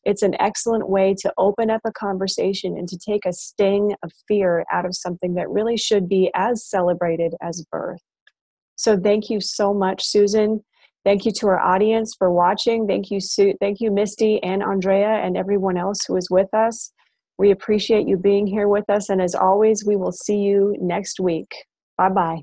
It's 0.07 0.21
an 0.21 0.39
excellent 0.39 0.87
way 0.87 1.13
to 1.19 1.33
open 1.37 1.69
up 1.69 1.81
a 1.85 1.91
conversation 1.91 2.77
and 2.77 2.87
to 2.87 2.97
take 2.97 3.25
a 3.25 3.33
sting 3.33 3.93
of 4.03 4.11
fear 4.25 4.63
out 4.71 4.85
of 4.85 4.95
something 4.95 5.33
that 5.33 5.49
really 5.49 5.75
should 5.75 6.07
be 6.07 6.31
as 6.33 6.63
celebrated 6.65 7.35
as 7.41 7.65
birth. 7.69 7.99
So 8.77 8.97
thank 8.97 9.29
you 9.29 9.41
so 9.41 9.73
much, 9.73 10.05
Susan. 10.05 10.63
Thank 11.03 11.25
you 11.25 11.33
to 11.33 11.47
our 11.47 11.59
audience 11.59 12.15
for 12.17 12.31
watching. 12.31 12.87
Thank 12.87 13.11
you, 13.11 13.19
Sue. 13.19 13.53
Thank 13.59 13.81
you, 13.81 13.91
Misty 13.91 14.41
and 14.41 14.63
Andrea 14.63 15.09
and 15.09 15.35
everyone 15.35 15.75
else 15.75 15.99
who 16.07 16.15
is 16.15 16.29
with 16.29 16.53
us. 16.53 16.93
We 17.37 17.51
appreciate 17.51 18.07
you 18.07 18.15
being 18.15 18.47
here 18.47 18.69
with 18.69 18.89
us. 18.89 19.09
And 19.09 19.21
as 19.21 19.35
always, 19.35 19.83
we 19.85 19.97
will 19.97 20.13
see 20.13 20.37
you 20.37 20.73
next 20.79 21.19
week. 21.19 21.53
Bye 21.97 22.09
bye. 22.09 22.41